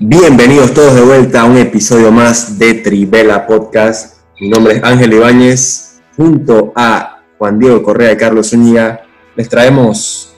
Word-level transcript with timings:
Bienvenidos 0.00 0.74
todos 0.74 0.94
de 0.94 1.00
vuelta 1.00 1.40
a 1.40 1.44
un 1.44 1.58
episodio 1.58 2.12
más 2.12 2.56
de 2.56 2.74
Trivela 2.74 3.48
Podcast. 3.48 4.18
Mi 4.38 4.48
nombre 4.48 4.76
es 4.76 4.84
Ángel 4.84 5.12
Ibáñez. 5.12 5.98
Junto 6.16 6.72
a 6.76 7.24
Juan 7.36 7.58
Diego 7.58 7.82
Correa 7.82 8.12
y 8.12 8.16
Carlos 8.16 8.50
Zúñiga 8.50 9.00
les 9.34 9.48
traemos 9.48 10.36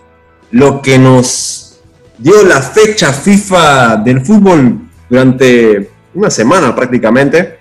lo 0.51 0.81
que 0.81 0.99
nos 0.99 1.79
dio 2.17 2.43
la 2.43 2.63
fecha 2.63 3.13
FIFA 3.13 3.97
del 3.97 4.23
fútbol 4.23 4.81
durante 5.11 5.91
una 6.15 6.31
semana 6.31 6.75
prácticamente. 6.75 7.59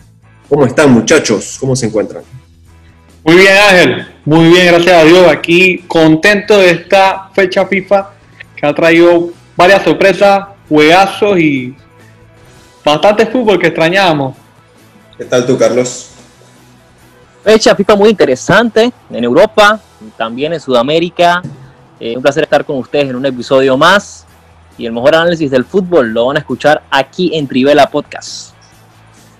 ¿Cómo 0.48 0.66
están 0.66 0.94
muchachos? 0.94 1.58
¿Cómo 1.60 1.76
se 1.76 1.88
encuentran? 1.88 2.24
Muy 3.26 3.36
bien 3.36 3.58
Ángel, 3.70 4.08
muy 4.24 4.48
bien, 4.48 4.68
gracias 4.68 5.04
a 5.04 5.04
Dios. 5.04 5.28
Aquí 5.28 5.84
contento 5.86 6.60
de 6.60 6.72
esta 6.72 7.30
fecha 7.34 7.66
FIFA 7.66 8.12
que 8.56 8.66
ha 8.66 8.74
traído 8.74 9.32
varias 9.58 9.84
sorpresas, 9.84 10.46
juegazos 10.70 11.38
y 11.38 11.76
bastante 12.90 13.26
fútbol 13.26 13.60
que 13.60 13.68
extrañábamos. 13.68 14.36
¿Qué 15.18 15.26
tal 15.26 15.46
tú, 15.46 15.58
Carlos? 15.58 16.10
Fecha 17.44 17.76
FIFA 17.76 17.96
muy 17.96 18.10
interesante 18.10 18.92
en 19.10 19.24
Europa, 19.24 19.80
también 20.18 20.54
en 20.54 20.60
Sudamérica. 20.60 21.42
Eh, 22.00 22.16
un 22.16 22.22
placer 22.22 22.44
estar 22.44 22.64
con 22.64 22.78
ustedes 22.78 23.10
en 23.10 23.16
un 23.16 23.26
episodio 23.26 23.78
más. 23.78 24.26
Y 24.78 24.86
el 24.86 24.94
mejor 24.94 25.16
análisis 25.16 25.52
del 25.52 25.66
fútbol 25.66 26.14
lo 26.14 26.28
van 26.28 26.38
a 26.38 26.40
escuchar 26.40 26.82
aquí 26.90 27.32
en 27.34 27.48
Trivela 27.48 27.90
Podcast. 27.90 28.54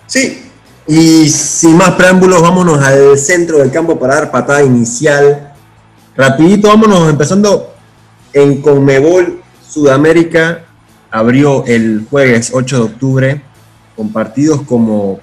Sí, 0.06 0.50
y 0.88 1.30
sin 1.30 1.78
más 1.78 1.92
preámbulos, 1.92 2.42
vámonos 2.42 2.82
al 2.82 3.18
centro 3.18 3.60
del 3.60 3.72
campo 3.72 3.98
para 4.00 4.16
dar 4.16 4.32
patada 4.32 4.64
inicial. 4.64 5.54
Rapidito, 6.16 6.68
vámonos 6.68 7.10
empezando 7.10 7.74
en 8.34 8.62
Conmebol 8.62 9.42
Sudamérica. 9.66 10.66
Abrió 11.12 11.66
el 11.66 12.06
jueves 12.10 12.52
8 12.54 12.76
de 12.76 12.84
octubre 12.84 13.42
con 13.96 14.12
partidos 14.12 14.62
como 14.62 15.20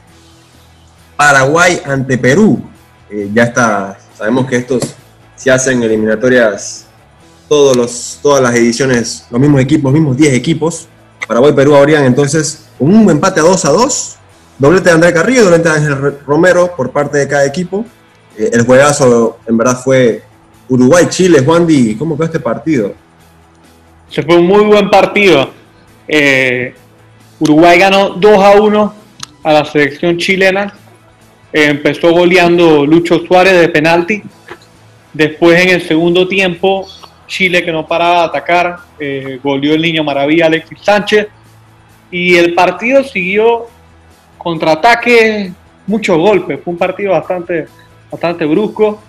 Paraguay 1.16 1.80
ante 1.84 2.18
Perú. 2.18 2.62
Eh, 3.10 3.30
ya 3.32 3.44
está, 3.44 3.98
sabemos 4.16 4.46
que 4.46 4.56
estos 4.56 4.82
se 5.36 5.50
hacen 5.50 5.82
eliminatorias 5.82 6.86
todos 7.48 7.76
los, 7.76 8.18
todas 8.22 8.42
las 8.42 8.54
ediciones, 8.54 9.26
los 9.30 9.40
mismos 9.40 9.60
equipos, 9.60 9.84
los 9.84 10.00
mismos 10.00 10.16
10 10.16 10.34
equipos. 10.34 10.88
Paraguay 11.26 11.52
y 11.52 11.56
Perú 11.56 11.74
habrían 11.74 12.04
entonces 12.04 12.66
con 12.78 12.94
un 12.94 13.10
empate 13.10 13.40
a 13.40 13.44
2 13.44 13.64
a 13.64 13.70
2 13.70 14.16
Doblete 14.58 14.88
de 14.88 14.94
André 14.94 15.12
Carrillo, 15.12 15.44
doblete 15.44 15.68
de 15.68 15.74
Ángel 15.74 16.18
Romero 16.26 16.74
por 16.74 16.90
parte 16.90 17.18
de 17.18 17.28
cada 17.28 17.44
equipo. 17.44 17.84
Eh, 18.38 18.50
el 18.54 18.64
juegazo 18.64 19.38
en 19.46 19.56
verdad 19.56 19.78
fue 19.82 20.22
Uruguay-Chile. 20.68 21.42
Juan 21.44 21.66
Di, 21.66 21.94
¿cómo 21.94 22.16
fue 22.16 22.24
este 22.24 22.40
partido? 22.40 22.94
Se 24.08 24.22
fue 24.22 24.36
un 24.36 24.46
muy 24.46 24.64
buen 24.64 24.88
partido. 24.88 25.50
Eh, 26.08 26.74
Uruguay 27.40 27.78
ganó 27.78 28.10
2 28.10 28.44
a 28.44 28.60
1 28.60 28.94
a 29.42 29.52
la 29.52 29.64
selección 29.64 30.16
chilena. 30.16 30.74
Eh, 31.52 31.66
empezó 31.66 32.12
goleando 32.12 32.86
Lucho 32.86 33.18
Suárez 33.26 33.60
de 33.60 33.68
penalti. 33.68 34.22
Después 35.12 35.60
en 35.60 35.70
el 35.70 35.82
segundo 35.82 36.28
tiempo, 36.28 36.86
Chile 37.26 37.64
que 37.64 37.72
no 37.72 37.86
paraba 37.86 38.20
de 38.20 38.26
atacar, 38.26 38.76
goleó 39.42 39.74
el 39.74 39.82
niño 39.82 40.04
maravilla 40.04 40.46
Alexis 40.46 40.78
Sánchez. 40.82 41.28
Y 42.10 42.36
el 42.36 42.54
partido 42.54 43.02
siguió 43.02 43.66
contraataque, 44.36 45.52
muchos 45.86 46.18
golpes. 46.18 46.60
Fue 46.62 46.72
un 46.72 46.78
partido 46.78 47.12
bastante, 47.12 47.66
bastante 48.10 48.44
brusco 48.44 49.00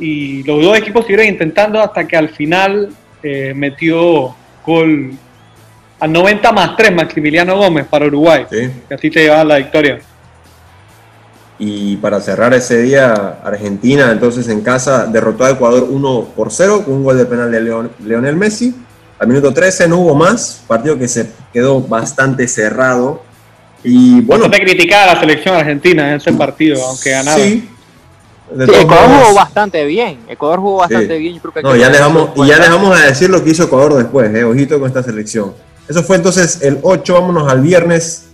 y 0.00 0.42
los 0.44 0.62
dos 0.62 0.78
equipos 0.78 1.04
siguieron 1.04 1.26
intentando 1.26 1.80
hasta 1.80 2.08
que 2.08 2.16
al 2.16 2.30
final 2.30 2.88
eh, 3.22 3.52
metió 3.54 4.34
gol 4.64 5.12
al 6.00 6.12
90 6.12 6.52
más 6.52 6.76
3 6.76 6.94
Maximiliano 6.94 7.56
Gómez 7.56 7.86
para 7.86 8.06
Uruguay. 8.06 8.46
Que 8.50 8.94
así 8.94 9.10
te 9.10 9.22
llevaba 9.22 9.44
la 9.44 9.56
victoria. 9.58 10.00
Y 11.58 11.96
para 11.98 12.20
cerrar 12.20 12.54
ese 12.54 12.80
día, 12.80 13.38
Argentina 13.44 14.10
entonces 14.10 14.48
en 14.48 14.62
casa 14.62 15.06
derrotó 15.06 15.44
a 15.44 15.50
Ecuador 15.50 15.86
1 15.90 16.28
por 16.34 16.50
0 16.50 16.84
con 16.86 16.94
un 16.94 17.04
gol 17.04 17.18
de 17.18 17.26
penal 17.26 17.52
de 17.52 17.90
Leonel 18.00 18.36
Messi. 18.36 18.74
Al 19.18 19.28
minuto 19.28 19.52
13 19.52 19.86
no 19.86 19.98
hubo 19.98 20.14
más, 20.14 20.64
partido 20.66 20.98
que 20.98 21.06
se 21.06 21.30
quedó 21.52 21.82
bastante 21.82 22.48
cerrado 22.48 23.22
y 23.84 24.22
bueno. 24.22 24.50
te 24.50 24.58
criticaba 24.58 25.14
la 25.14 25.20
selección 25.20 25.54
argentina 25.54 26.08
en 26.10 26.16
ese 26.16 26.32
partido, 26.32 26.82
aunque 26.86 27.10
ganaron. 27.10 27.46
Sí. 27.46 27.68
Ecuador 28.58 29.08
jugó 29.08 29.34
bastante 29.34 29.84
bien. 29.84 30.18
Ecuador 30.28 30.60
jugó 30.60 30.76
bastante 30.78 31.18
bien. 31.18 31.40
no, 31.62 31.76
ya 31.76 31.88
les 31.90 32.00
vamos, 32.00 32.30
y 32.36 32.46
ya 32.46 32.58
les 32.58 32.70
vamos 32.70 32.98
a 32.98 33.06
decir 33.06 33.30
lo 33.30 33.44
que 33.44 33.50
hizo 33.50 33.64
Ecuador 33.64 33.94
después, 33.94 34.34
eh, 34.34 34.44
ojito 34.44 34.78
con 34.78 34.88
esta 34.88 35.02
selección. 35.02 35.52
Eso 35.90 36.04
fue 36.04 36.14
entonces 36.14 36.60
el 36.62 36.78
8, 36.82 37.14
vámonos 37.14 37.50
al 37.50 37.62
viernes 37.62 38.26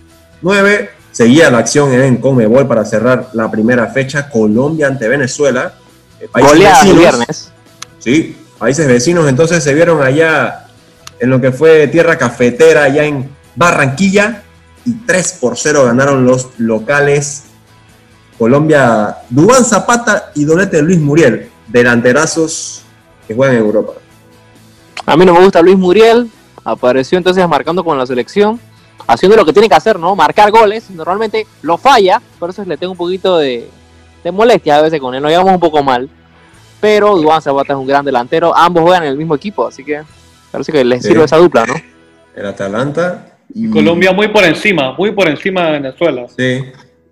9. 0.43 0.91
Seguía 1.11 1.49
la 1.49 1.57
acción 1.57 1.91
en 1.91 2.19
Conmebol 2.19 2.69
para 2.69 2.85
cerrar 2.85 3.31
la 3.33 3.51
primera 3.51 3.87
fecha. 3.87 4.29
Colombia 4.29 4.89
ante 4.89 5.09
Venezuela. 5.09 5.73
Eh, 6.21 6.29
vecinos. 6.35 6.99
viernes. 6.99 7.53
Sí, 7.99 8.37
países 8.59 8.87
vecinos. 8.87 9.27
Entonces 9.27 9.65
se 9.65 9.73
vieron 9.73 10.03
allá 10.03 10.67
en 11.19 11.31
lo 11.31 11.41
que 11.41 11.51
fue 11.51 11.89
tierra 11.89 12.19
cafetera, 12.19 12.83
allá 12.83 13.05
en 13.05 13.31
Barranquilla 13.55 14.43
y 14.85 14.93
3 14.93 15.39
por 15.41 15.57
0 15.57 15.87
ganaron 15.87 16.27
los 16.27 16.51
locales 16.59 17.45
Colombia, 18.37 19.17
Dubán 19.31 19.65
Zapata 19.65 20.31
y 20.35 20.45
Donete 20.45 20.83
Luis 20.83 20.99
Muriel, 20.99 21.49
delanterazos 21.69 22.83
que 23.27 23.35
juegan 23.35 23.57
en 23.57 23.63
Europa. 23.63 23.93
A 25.07 25.17
mí 25.17 25.25
no 25.25 25.33
me 25.33 25.41
gusta 25.41 25.63
Luis 25.63 25.79
Muriel, 25.79 26.31
apareció 26.67 27.17
entonces 27.17 27.47
marcando 27.49 27.85
con 27.85 27.97
la 27.97 28.05
selección, 28.05 28.59
haciendo 29.07 29.37
lo 29.37 29.45
que 29.45 29.53
tiene 29.53 29.69
que 29.69 29.77
hacer, 29.77 29.99
¿no? 30.01 30.17
Marcar 30.17 30.51
goles, 30.51 30.91
normalmente 30.91 31.47
lo 31.63 31.79
falla, 31.79 32.21
por 32.41 32.51
eso 32.51 32.65
le 32.65 32.77
tengo 32.77 32.93
un 32.93 32.99
poquito 32.99 33.39
de, 33.39 33.69
molestia 34.33 34.79
a 34.79 34.83
veces 34.83 35.01
con 35.01 35.15
él, 35.15 35.23
nos 35.23 35.31
llevamos 35.31 35.55
un 35.55 35.61
poco 35.61 35.85
mal, 35.85 36.11
pero 36.81 37.17
Dubán 37.17 37.41
Zapata 37.41 37.75
es 37.75 37.79
un 37.79 37.87
gran 37.87 38.05
delantero, 38.05 38.55
ambos 38.57 38.83
juegan 38.83 39.05
en 39.05 39.11
el 39.11 39.17
mismo 39.17 39.37
equipo, 39.37 39.69
así 39.69 39.85
que 39.85 40.03
parece 40.51 40.73
que 40.73 40.85
les 40.85 41.05
sirve 41.05 41.23
esa 41.23 41.37
dupla, 41.37 41.65
¿no? 41.65 41.75
El 42.35 42.47
Atalanta 42.47 43.39
y 43.55 43.71
Colombia 43.71 44.13
muy 44.13 44.27
por 44.27 44.43
encima, 44.43 44.93
muy 44.95 45.13
por 45.13 45.29
encima 45.29 45.67
de 45.67 45.73
Venezuela. 45.73 46.27
Sí. 46.37 46.65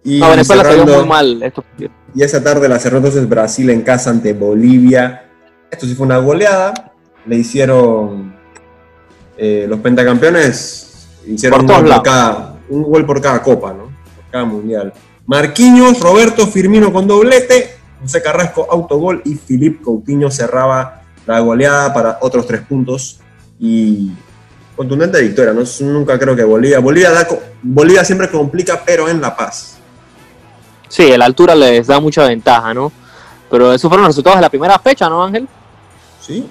Y 0.03 0.21
Venezuela 0.21 0.65
se 0.65 0.85
muy 0.85 1.07
mal. 1.07 1.53
y 2.13 2.23
esa 2.23 2.43
tarde 2.43 2.69
la 2.69 2.81
cerró 2.81 2.97
entonces 2.97 3.29
Brasil 3.29 3.71
en 3.71 3.83
casa 3.83 4.11
ante 4.11 4.33
Bolivia. 4.33 5.31
Esto 5.71 5.87
sí 5.87 5.95
fue 5.95 6.05
una 6.05 6.19
goleada. 6.19 6.93
Le 7.25 7.37
hicieron 7.37 8.34
eh, 9.37 9.67
los 9.69 9.81
pentacampeones, 9.81 11.09
hicieron 11.27 11.61
un 11.61 11.67
gol, 11.67 11.85
por 11.85 12.03
cada, 12.03 12.57
un 12.69 12.83
gol, 12.83 13.07
por 13.07 13.21
cada, 13.21 13.43
copa, 13.43 13.73
¿no? 13.73 13.85
Por 13.85 14.31
cada 14.31 14.45
mundial. 14.45 14.93
Marquinhos, 15.27 16.01
Roberto 16.01 16.47
Firmino 16.47 16.93
con 16.93 17.07
doblete, 17.07 17.77
José 18.03 18.23
Carrasco 18.23 18.67
autogol 18.71 19.23
y 19.25 19.35
Filip 19.35 19.83
Coutinho 19.83 20.31
cerraba 20.31 21.03
la 21.27 21.41
goleada 21.41 21.93
para 21.95 22.19
otros 22.21 22.47
tres 22.47 22.61
puntos. 22.63 23.21
Y 23.59 24.13
contundente 24.77 25.21
victoria. 25.23 25.53
¿no? 25.53 25.63
Nunca 25.93 26.19
creo 26.19 26.37
que 26.37 26.45
Bolivia. 26.45 26.79
Bolivia, 26.81 27.11
da, 27.11 27.27
Bolivia 27.63 28.05
siempre 28.05 28.31
complica, 28.31 28.83
pero 28.85 29.09
en 29.09 29.21
La 29.21 29.35
Paz. 29.35 29.79
Sí, 30.89 31.17
la 31.17 31.25
altura 31.25 31.55
les 31.55 31.87
da 31.87 31.99
mucha 32.01 32.27
ventaja, 32.27 32.75
¿no? 32.75 32.93
Pero 33.51 33.73
esos 33.73 33.89
fueron 33.89 34.05
los 34.05 34.11
resultados 34.11 34.39
de 34.39 34.43
la 34.43 34.51
primera 34.51 34.79
fecha, 34.79 35.09
¿no, 35.09 35.23
Ángel? 35.25 35.49
Sí. 36.21 36.47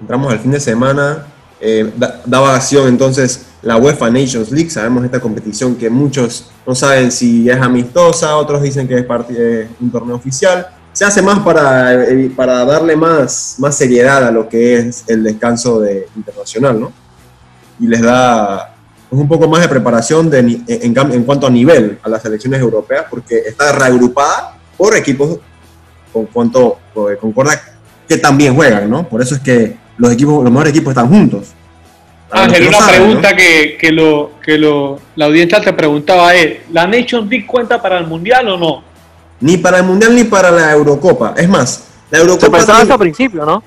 Entramos 0.00 0.32
al 0.32 0.38
fin 0.40 0.50
de 0.50 0.60
semana. 0.60 1.26
Eh, 1.66 1.90
daba 2.26 2.56
acción 2.56 2.88
entonces 2.88 3.46
la 3.62 3.78
UEFA 3.78 4.10
Nations 4.10 4.50
League. 4.50 4.68
Sabemos 4.68 5.02
esta 5.02 5.18
competición 5.18 5.76
que 5.76 5.88
muchos 5.88 6.50
no 6.66 6.74
saben 6.74 7.10
si 7.10 7.48
es 7.48 7.56
amistosa, 7.56 8.36
otros 8.36 8.60
dicen 8.62 8.86
que 8.86 8.98
es 8.98 9.04
parte 9.06 9.68
un 9.80 9.90
torneo 9.90 10.16
oficial. 10.16 10.66
Se 10.92 11.06
hace 11.06 11.22
más 11.22 11.38
para, 11.38 12.04
eh, 12.04 12.30
para 12.36 12.66
darle 12.66 12.96
más, 12.96 13.56
más 13.58 13.74
seriedad 13.76 14.24
a 14.24 14.30
lo 14.30 14.46
que 14.46 14.76
es 14.76 15.04
el 15.08 15.24
descanso 15.24 15.80
de, 15.80 16.06
internacional, 16.14 16.78
¿no? 16.78 16.92
y 17.80 17.86
les 17.86 18.02
da 18.02 18.74
un 19.10 19.26
poco 19.26 19.48
más 19.48 19.62
de 19.62 19.68
preparación 19.68 20.28
de, 20.28 20.38
en, 20.40 20.62
en, 20.66 21.24
cuanto 21.24 21.46
a 21.46 21.50
nivel 21.50 21.98
a 22.02 22.10
las 22.10 22.20
selecciones 22.20 22.60
europeas, 22.60 23.06
porque 23.08 23.38
está 23.38 23.72
reagrupada 23.72 24.58
por 24.76 24.94
equipos 24.94 25.38
con 26.12 26.26
cuanto 26.26 26.78
eh, 26.94 27.16
concorda 27.18 27.58
que 28.06 28.18
también 28.18 28.54
juegan, 28.54 28.90
¿no? 28.90 29.08
Por 29.08 29.22
eso 29.22 29.34
es 29.34 29.40
que 29.40 29.83
los 29.96 30.12
equipos, 30.12 30.42
los 30.42 30.52
mejores 30.52 30.72
equipos 30.72 30.90
están 30.90 31.08
juntos. 31.08 31.54
Ángel, 32.30 32.68
una 32.68 32.86
pregunta 32.86 33.36
que, 33.36 33.76
que, 33.78 33.92
lo, 33.92 34.32
que 34.44 34.58
lo, 34.58 34.98
la 35.14 35.26
audiencia 35.26 35.60
te 35.60 35.72
preguntaba 35.72 36.34
es, 36.34 36.58
¿la 36.72 36.86
Nations 36.86 37.28
League 37.30 37.46
cuenta 37.46 37.80
para 37.80 37.98
el 37.98 38.06
Mundial 38.06 38.48
o 38.48 38.56
no? 38.56 38.82
Ni 39.40 39.56
para 39.56 39.78
el 39.78 39.84
Mundial 39.84 40.14
ni 40.14 40.24
para 40.24 40.50
la 40.50 40.72
Eurocopa. 40.72 41.34
Es 41.36 41.48
más, 41.48 41.84
la 42.10 42.18
Eurocopa... 42.18 42.46
Se 42.46 42.50
pensaba 42.50 42.82
eso 42.82 42.92
al 42.92 42.98
principio, 42.98 43.44
¿no? 43.44 43.62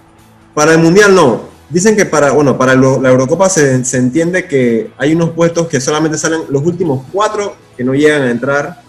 Para 0.54 0.74
el 0.74 0.80
Mundial 0.80 1.16
no. 1.16 1.42
Dicen 1.70 1.96
que 1.96 2.06
para, 2.06 2.32
bueno, 2.32 2.58
para 2.58 2.76
la 2.76 3.10
Eurocopa 3.10 3.50
se, 3.50 3.84
se, 3.84 3.98
entiende 3.98 4.48
que 4.48 4.92
hay 4.98 5.14
unos 5.14 5.32
puestos 5.32 5.68
que 5.68 5.82
solamente 5.82 6.18
salen 6.18 6.42
los 6.50 6.64
últimos 6.64 7.06
cuatro 7.12 7.56
que 7.76 7.84
no 7.84 7.94
llegan 7.94 8.24
a 8.24 8.32
entrar. 8.32 8.82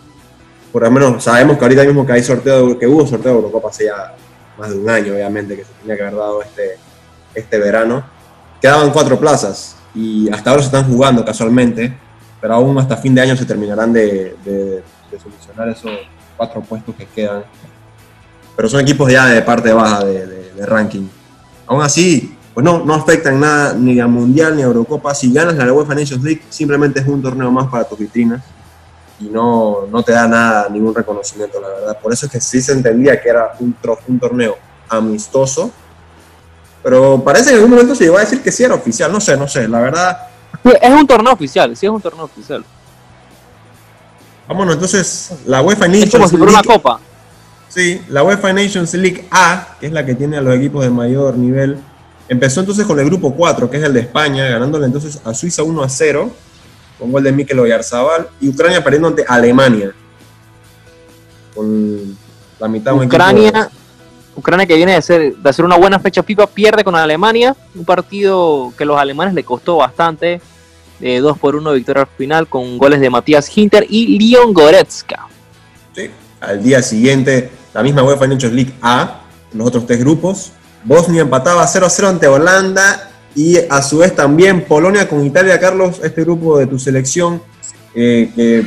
Por 0.73 0.82
lo 0.82 0.90
menos 0.90 1.25
sabemos 1.25 1.58
que 1.58 1.64
ahorita 1.64 1.85
mismo 1.85 2.06
que 2.06 2.12
hay 2.12 2.23
sorteo, 2.23 2.79
que 2.79 2.87
hubo 2.87 3.06
sorteo 3.06 3.32
de 3.32 3.38
Eurocopa 3.38 3.70
hace 3.70 3.87
ya 3.87 4.14
más 4.58 4.70
de 4.70 4.79
un 4.79 4.88
año, 4.88 5.12
obviamente, 5.12 5.56
que 5.56 5.64
se 5.64 5.73
tenía 5.81 5.96
que 5.96 6.02
haber 6.02 6.17
dado 6.17 6.43
este, 6.43 6.79
este 7.34 7.58
verano. 7.58 8.04
Quedaban 8.60 8.90
cuatro 8.90 9.19
plazas. 9.19 9.76
y 9.94 10.28
hasta 10.30 10.50
ahora 10.50 10.62
se 10.62 10.66
están 10.66 10.84
jugando 10.84 11.25
casualmente, 11.25 11.96
pero 12.40 12.54
aún 12.54 12.78
hasta 12.78 12.96
fin 12.96 13.14
de 13.14 13.22
año 13.22 13.36
se 13.36 13.44
terminarán 13.44 13.92
de, 13.92 14.82
solucionar 15.20 15.69
esos 15.70 15.90
cuatro 16.36 16.60
puestos 16.60 16.94
que 16.94 17.06
quedan. 17.06 17.42
Pero 18.54 18.69
son 18.69 18.80
equipos 18.80 19.10
ya 19.10 19.26
de 19.26 19.42
parte 19.42 19.72
baja 19.72 20.04
de, 20.04 20.66
ranking. 20.66 21.06
Aún 21.66 21.82
así, 21.82 22.36
pues 22.52 22.64
no, 22.64 22.84
no 22.84 22.94
afectan 22.94 23.38
nada 23.38 23.75
ni 23.75 24.00
a 24.00 24.06
Mundial 24.06 24.56
ni 24.56 24.62
a 24.62 24.66
Eurocopa. 24.66 25.14
Si 25.14 25.32
ganas 25.32 25.54
la 25.54 25.72
UEFA 25.72 25.94
Nations 25.94 26.22
League, 26.22 26.42
simplemente 26.48 27.00
es 27.00 27.06
un 27.06 27.22
torneo 27.22 27.50
más 27.50 27.69
para 27.69 27.84
tus 27.84 27.98
vitrinas 27.98 28.42
y 29.20 29.25
no, 29.25 29.86
no 29.90 30.02
te 30.02 30.12
da 30.12 30.28
nada, 30.28 30.69
ningún 30.69 30.94
reconocimiento, 30.94 31.60
la 31.60 31.69
verdad. 31.69 31.98
Por 32.00 32.12
eso 32.12 32.26
es 32.26 32.32
que 32.32 32.40
sí 32.40 32.60
se 32.60 32.72
entendía 32.72 33.20
que 33.20 33.28
era 33.28 33.52
un, 33.58 33.75
un 34.06 34.20
torneo 34.20 34.56
amistoso, 34.88 35.70
pero 36.82 37.22
parece 37.22 37.46
que 37.46 37.50
en 37.50 37.56
algún 37.56 37.70
momento 37.72 37.94
se 37.94 38.04
llegó 38.04 38.16
a 38.19 38.20
decir 38.20 38.42
que 38.42 38.52
sí 38.52 38.62
era 38.64 38.75
oficial, 38.75 39.10
no 39.12 39.20
sé, 39.20 39.36
no 39.36 39.46
sé, 39.48 39.66
la 39.69 39.80
verdad. 39.80 40.19
Sí, 40.64 40.72
Es 40.80 40.90
un 40.90 41.06
torneo 41.06 41.32
oficial, 41.32 41.76
sí 41.76 41.86
es 41.86 41.92
un 41.92 42.00
torneo 42.00 42.25
oficial. 42.25 42.64
Vámonos 44.46 44.75
entonces, 44.75 45.32
la 45.46 45.60
UEFA 45.60 45.86
Es 45.86 45.90
como 46.10 46.25
Nations 46.25 46.30
si 46.30 46.36
fuera 46.36 46.52
una 46.52 46.62
League, 46.62 46.75
copa. 46.80 47.00
sí, 47.69 48.02
la 48.08 48.22
UEFA 48.22 48.52
Nations 48.52 48.94
League 48.94 49.26
A, 49.30 49.76
que 49.78 49.86
es 49.86 49.92
la 49.92 50.06
que 50.06 50.14
tiene 50.14 50.38
a 50.38 50.40
los 50.40 50.54
equipos 50.56 50.82
de 50.82 50.90
mayor 50.90 51.36
nivel, 51.36 51.78
empezó 52.28 52.60
entonces 52.60 52.86
con 52.86 52.98
el 52.98 53.04
grupo 53.06 53.34
4, 53.34 53.69
que 53.70 53.76
es 53.76 53.82
el 53.82 53.92
de 53.92 54.00
España, 54.00 54.46
ganándole 54.46 54.86
entonces 54.86 55.20
a 55.25 55.34
Suiza 55.34 55.62
1 55.62 55.82
a 55.82 55.88
0, 55.88 56.30
con 56.98 57.12
gol 57.12 57.22
de 57.22 57.32
Mikel 57.32 57.58
Oyarzabal, 57.58 58.28
y 58.40 58.48
Ucrania 58.48 58.82
perdiendo 58.82 59.08
ante 59.08 59.25
Alemania, 59.28 59.92
con 61.54 62.16
la 62.58 62.69
mitad 62.69 62.92
de 62.92 62.96
un 62.96 63.02
equipo 63.04 63.16
de- 63.22 63.28
Ucrania, 64.38 64.67
que 64.67 64.76
viene 64.76 64.94
de, 64.94 65.02
ser, 65.02 65.37
de 65.37 65.50
hacer 65.50 65.64
una 65.64 65.76
buena 65.76 65.99
fecha 65.99 66.23
FIFA, 66.23 66.46
pierde 66.46 66.85
con 66.85 66.94
Alemania, 66.94 67.56
un 67.75 67.85
partido 67.85 68.73
que 68.76 68.85
a 68.85 68.87
los 68.87 68.99
alemanes 68.99 69.35
le 69.35 69.44
costó 69.44 69.76
bastante, 69.76 70.40
de 71.00 71.20
2 71.20 71.38
por 71.38 71.56
1 71.56 71.73
victoria 71.73 72.06
final 72.06 72.49
con 72.49 72.79
goles 72.79 73.00
de 73.00 73.11
Matías 73.11 73.56
Hinter 73.56 73.87
y 73.88 74.19
Leon 74.19 74.52
Goretzka. 74.52 75.26
Sí. 75.94 76.11
Al 76.40 76.62
día 76.62 76.82
siguiente, 76.82 77.50
la 77.75 77.82
misma 77.82 78.02
UEFA 78.02 78.26
Nations 78.26 78.55
League 78.55 78.75
A, 78.81 79.23
los 79.52 79.69
otros 79.69 79.87
tres 79.87 80.00
grupos. 80.00 80.52
Bosnia 80.85 81.23
empataba 81.23 81.67
0-0 81.67 82.08
ante 82.08 82.29
Holanda 82.29 83.11
y 83.35 83.56
a 83.58 83.82
su 83.82 83.99
vez 83.99 84.14
también 84.14 84.64
Polonia 84.64 85.08
con 85.08 85.25
Italia. 85.25 85.58
Carlos, 85.58 86.00
este 86.02 86.23
grupo 86.23 86.58
de 86.58 86.67
tu 86.67 86.79
selección, 86.79 87.43
eh, 87.94 88.31
que 88.35 88.67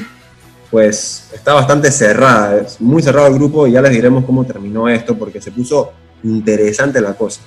pues 0.72 1.30
está 1.34 1.54
bastante 1.54 1.92
cerrada, 1.92 2.62
es 2.62 2.80
muy 2.80 3.04
cerrado 3.04 3.28
el 3.28 3.34
grupo 3.36 3.68
y 3.68 3.74
ya 3.74 3.82
les 3.82 3.92
diremos 3.92 4.24
cómo 4.24 4.46
terminó 4.46 4.88
esto 4.88 5.18
porque 5.18 5.42
se 5.42 5.52
puso 5.52 5.92
interesante 6.24 7.02
la 7.02 7.14
cosa. 7.14 7.42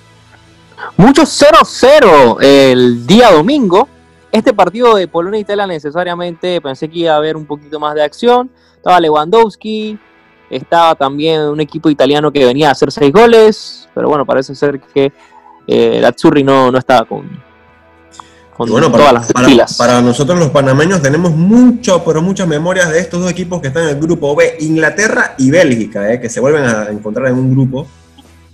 Mucho 0.98 1.22
0-0 1.22 2.38
el 2.42 3.06
día 3.06 3.32
domingo. 3.32 3.88
Este 4.30 4.52
partido 4.52 4.96
de 4.96 5.08
Polonia 5.08 5.38
e 5.38 5.40
Italia 5.40 5.66
necesariamente 5.66 6.60
pensé 6.60 6.90
que 6.90 6.98
iba 7.00 7.14
a 7.14 7.16
haber 7.16 7.36
un 7.36 7.46
poquito 7.46 7.80
más 7.80 7.94
de 7.94 8.02
acción. 8.02 8.50
Estaba 8.76 9.00
Lewandowski, 9.00 9.98
estaba 10.50 10.94
también 10.94 11.42
un 11.42 11.60
equipo 11.60 11.88
italiano 11.88 12.30
que 12.30 12.44
venía 12.44 12.68
a 12.68 12.72
hacer 12.72 12.92
seis 12.92 13.12
goles, 13.12 13.88
pero 13.94 14.08
bueno, 14.08 14.26
parece 14.26 14.54
ser 14.54 14.80
que 14.80 15.12
eh, 15.66 16.02
no, 16.44 16.70
no 16.70 16.78
estaba 16.78 17.06
con, 17.06 17.42
con 18.56 18.70
bueno, 18.70 18.86
todas 18.90 19.00
para, 19.06 19.12
las 19.18 19.32
para- 19.32 19.46
pilas. 19.48 19.76
para 19.76 20.00
nosotros 20.00 20.38
los 20.38 20.50
panameños 20.50 21.02
tenemos 21.02 21.32
mucho, 21.32 22.04
pero 22.04 22.22
muchas 22.22 22.46
memorias 22.46 22.90
de 22.90 23.00
estos 23.00 23.20
dos 23.20 23.30
equipos 23.30 23.60
que 23.60 23.68
están 23.68 23.84
en 23.84 23.88
el 23.90 24.00
grupo 24.00 24.34
B, 24.36 24.56
Inglaterra 24.60 25.34
y 25.38 25.50
Bélgica, 25.50 26.12
eh, 26.12 26.20
que 26.20 26.28
se 26.30 26.40
vuelven 26.40 26.64
a 26.64 26.88
encontrar 26.88 27.28
en 27.28 27.34
un 27.34 27.50
grupo. 27.52 27.86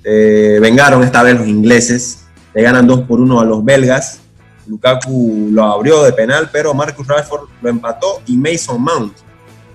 Eh, 0.03 0.59
vengaron 0.61 1.03
esta 1.03 1.23
vez 1.23 1.37
los 1.39 1.47
ingleses, 1.47 2.25
le 2.55 2.63
ganan 2.63 2.87
2 2.87 3.03
por 3.03 3.21
1 3.21 3.41
a 3.41 3.45
los 3.45 3.63
belgas. 3.65 4.21
Lukaku 4.67 5.49
lo 5.53 5.65
abrió 5.65 6.03
de 6.03 6.13
penal, 6.13 6.49
pero 6.51 6.73
Marcus 6.73 7.07
Rashford 7.07 7.49
lo 7.61 7.69
empató 7.69 8.23
y 8.27 8.37
Mason 8.37 8.81
Mount, 8.81 9.13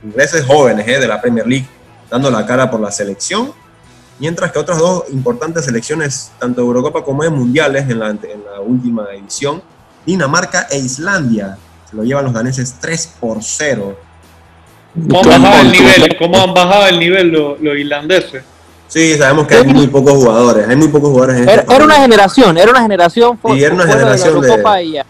ingleses 0.03 0.43
jóvenes 0.45 0.87
eh, 0.87 0.99
de 0.99 1.07
la 1.07 1.21
Premier 1.21 1.45
League, 1.45 1.67
dando 2.09 2.31
la 2.31 2.45
cara 2.45 2.71
por 2.71 2.79
la 2.79 2.91
selección. 2.91 3.51
Mientras 4.17 4.51
que 4.51 4.57
otras 4.59 4.77
dos 4.79 5.03
importantes 5.11 5.65
selecciones, 5.65 6.31
tanto 6.39 6.61
de 6.61 6.67
Eurocopa 6.67 7.03
como 7.03 7.21
de 7.23 7.29
Mundiales 7.29 7.89
en 7.89 7.99
la, 7.99 8.09
en 8.09 8.19
la 8.51 8.61
última 8.65 9.05
edición, 9.13 9.61
Dinamarca 10.05 10.67
e 10.69 10.77
Islandia. 10.77 11.57
Se 11.89 11.95
lo 11.95 12.03
llevan 12.03 12.25
los 12.25 12.33
daneses 12.33 12.75
3 12.79 13.15
por 13.19 13.43
0. 13.43 13.97
¿Cómo 15.09 15.31
han 15.31 15.41
bajado 15.41 15.61
el 15.61 15.71
nivel? 15.71 16.17
¿Cómo 16.17 16.41
han 16.41 16.53
bajado 16.53 16.87
el 16.87 16.99
nivel 16.99 17.27
los, 17.29 17.59
los 17.61 17.77
irlandeses? 17.77 18.43
Sí, 18.87 19.15
sabemos 19.17 19.47
que 19.47 19.55
hay 19.55 19.65
muy 19.65 19.87
pocos 19.87 20.13
jugadores. 20.13 20.67
Hay 20.67 20.75
muy 20.75 20.87
pocos 20.87 21.09
jugadores 21.09 21.37
en 21.37 21.49
este 21.49 21.53
Era, 21.53 21.75
era 21.75 21.85
una 21.85 21.95
generación, 21.95 22.57
era 22.57 22.71
una 22.71 22.81
generación. 22.81 23.39
Sí, 23.45 23.63
era 23.63 23.73
una 23.73 23.83
fuera 23.85 23.99
de 23.99 24.05
la 24.11 24.17
generación 24.17 24.41
de- 24.41 24.83
y 24.83 24.91
ya. 24.93 25.05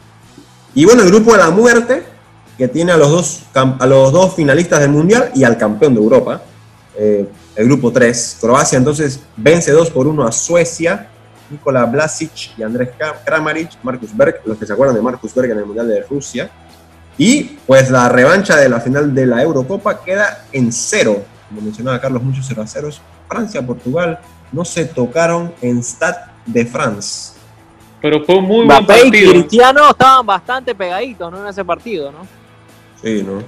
Y 0.74 0.86
bueno, 0.86 1.04
el 1.04 1.10
grupo 1.10 1.34
de 1.34 1.38
la 1.38 1.50
muerte, 1.52 2.04
que 2.58 2.68
tiene 2.68 2.92
a 2.94 2.98
los 2.98 3.10
dos, 3.12 3.42
a 3.54 3.86
los 3.86 4.12
dos 4.12 4.34
finalistas 4.34 4.80
del 4.80 4.90
Mundial 4.90 5.32
y 5.36 5.44
al 5.44 5.58
campeón 5.58 5.94
de 5.94 6.00
Europa. 6.02 6.42
Eh, 6.98 7.28
el 7.56 7.66
grupo 7.66 7.92
3. 7.92 8.38
Croacia 8.42 8.78
entonces 8.78 9.20
vence 9.38 9.72
2 9.72 9.90
por 9.92 10.08
1 10.08 10.26
a 10.26 10.32
Suecia. 10.32 11.10
Nikola 11.50 11.86
Blasic 11.86 12.58
y 12.58 12.64
Andrés 12.64 12.90
Kramaric, 13.26 13.72
Marcus 13.84 14.16
Berg, 14.16 14.42
los 14.46 14.58
que 14.58 14.66
se 14.66 14.74
acuerdan 14.74 14.96
de 14.96 15.02
Marcus 15.02 15.34
Berg 15.34 15.52
en 15.52 15.60
el 15.60 15.66
Mundial 15.66 15.88
de 15.88 16.02
Rusia. 16.04 16.50
Y 17.18 17.44
pues 17.66 17.90
la 17.90 18.10
revancha 18.10 18.56
de 18.58 18.68
la 18.68 18.80
final 18.82 19.14
de 19.16 19.26
la 19.26 19.42
Eurocopa 19.42 20.04
queda 20.04 20.46
en 20.52 20.72
cero. 20.72 21.24
Como 21.48 21.62
mencionaba 21.62 22.02
Carlos, 22.02 22.22
muchos 22.24 22.46
0 22.48 22.62
a 22.62 22.68
0. 22.68 22.90
Francia, 23.30 23.66
Portugal 23.66 24.20
no 24.52 24.66
se 24.66 24.86
tocaron 24.86 25.54
en 25.62 25.82
Stade 25.84 26.18
de 26.46 26.66
France. 26.66 27.34
Pero 28.02 28.24
fue 28.26 28.36
un 28.36 28.46
muy 28.46 28.66
buen 28.66 28.84
Mbappé 28.84 29.00
y 29.00 29.02
partido. 29.04 29.32
Cristiano 29.32 29.90
estaban 29.90 30.26
bastante 30.26 30.76
pegaditos 30.76 31.32
¿no? 31.32 31.42
en 31.42 31.48
ese 31.48 31.64
partido, 31.64 32.12
¿no? 32.12 32.20
Sí, 33.02 33.24
¿no? 33.24 33.42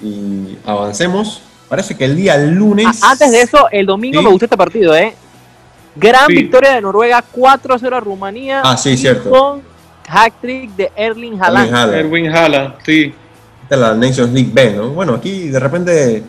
Y 0.00 0.58
avancemos. 0.64 1.42
Parece 1.68 1.96
que 1.96 2.04
el 2.04 2.16
día 2.16 2.36
lunes. 2.38 3.02
A- 3.02 3.10
Antes 3.12 3.30
de 3.30 3.42
eso, 3.42 3.68
el 3.70 3.84
domingo 3.86 4.18
Sí. 4.20 4.24
me 4.24 4.30
gustó 4.30 4.44
este 4.46 4.56
partido, 4.56 4.94
¿eh? 4.96 5.14
Gran 5.98 6.26
Sí. 6.26 6.34
victoria 6.34 6.74
de 6.74 6.80
Noruega, 6.80 7.22
4-0 7.32 7.96
a 7.96 8.00
Rumanía. 8.00 8.62
Ah, 8.64 8.76
sí, 8.76 8.90
y 8.90 8.96
cierto. 8.96 9.30
Con 9.30 9.62
hat-trick 10.08 10.70
de 10.76 10.92
Erling 10.96 11.32
Erling 11.34 11.42
Haaland. 11.42 11.74
Haaland. 11.74 11.98
Erwin 11.98 12.28
Haaland, 12.28 12.74
sí. 12.84 13.14
Esta 13.62 13.74
es 13.74 13.80
la 13.80 13.94
Nations 13.94 14.32
League 14.32 14.50
B, 14.52 14.72
¿no? 14.72 14.90
Bueno, 14.90 15.14
aquí 15.14 15.48
de 15.48 15.60
repente 15.60 16.22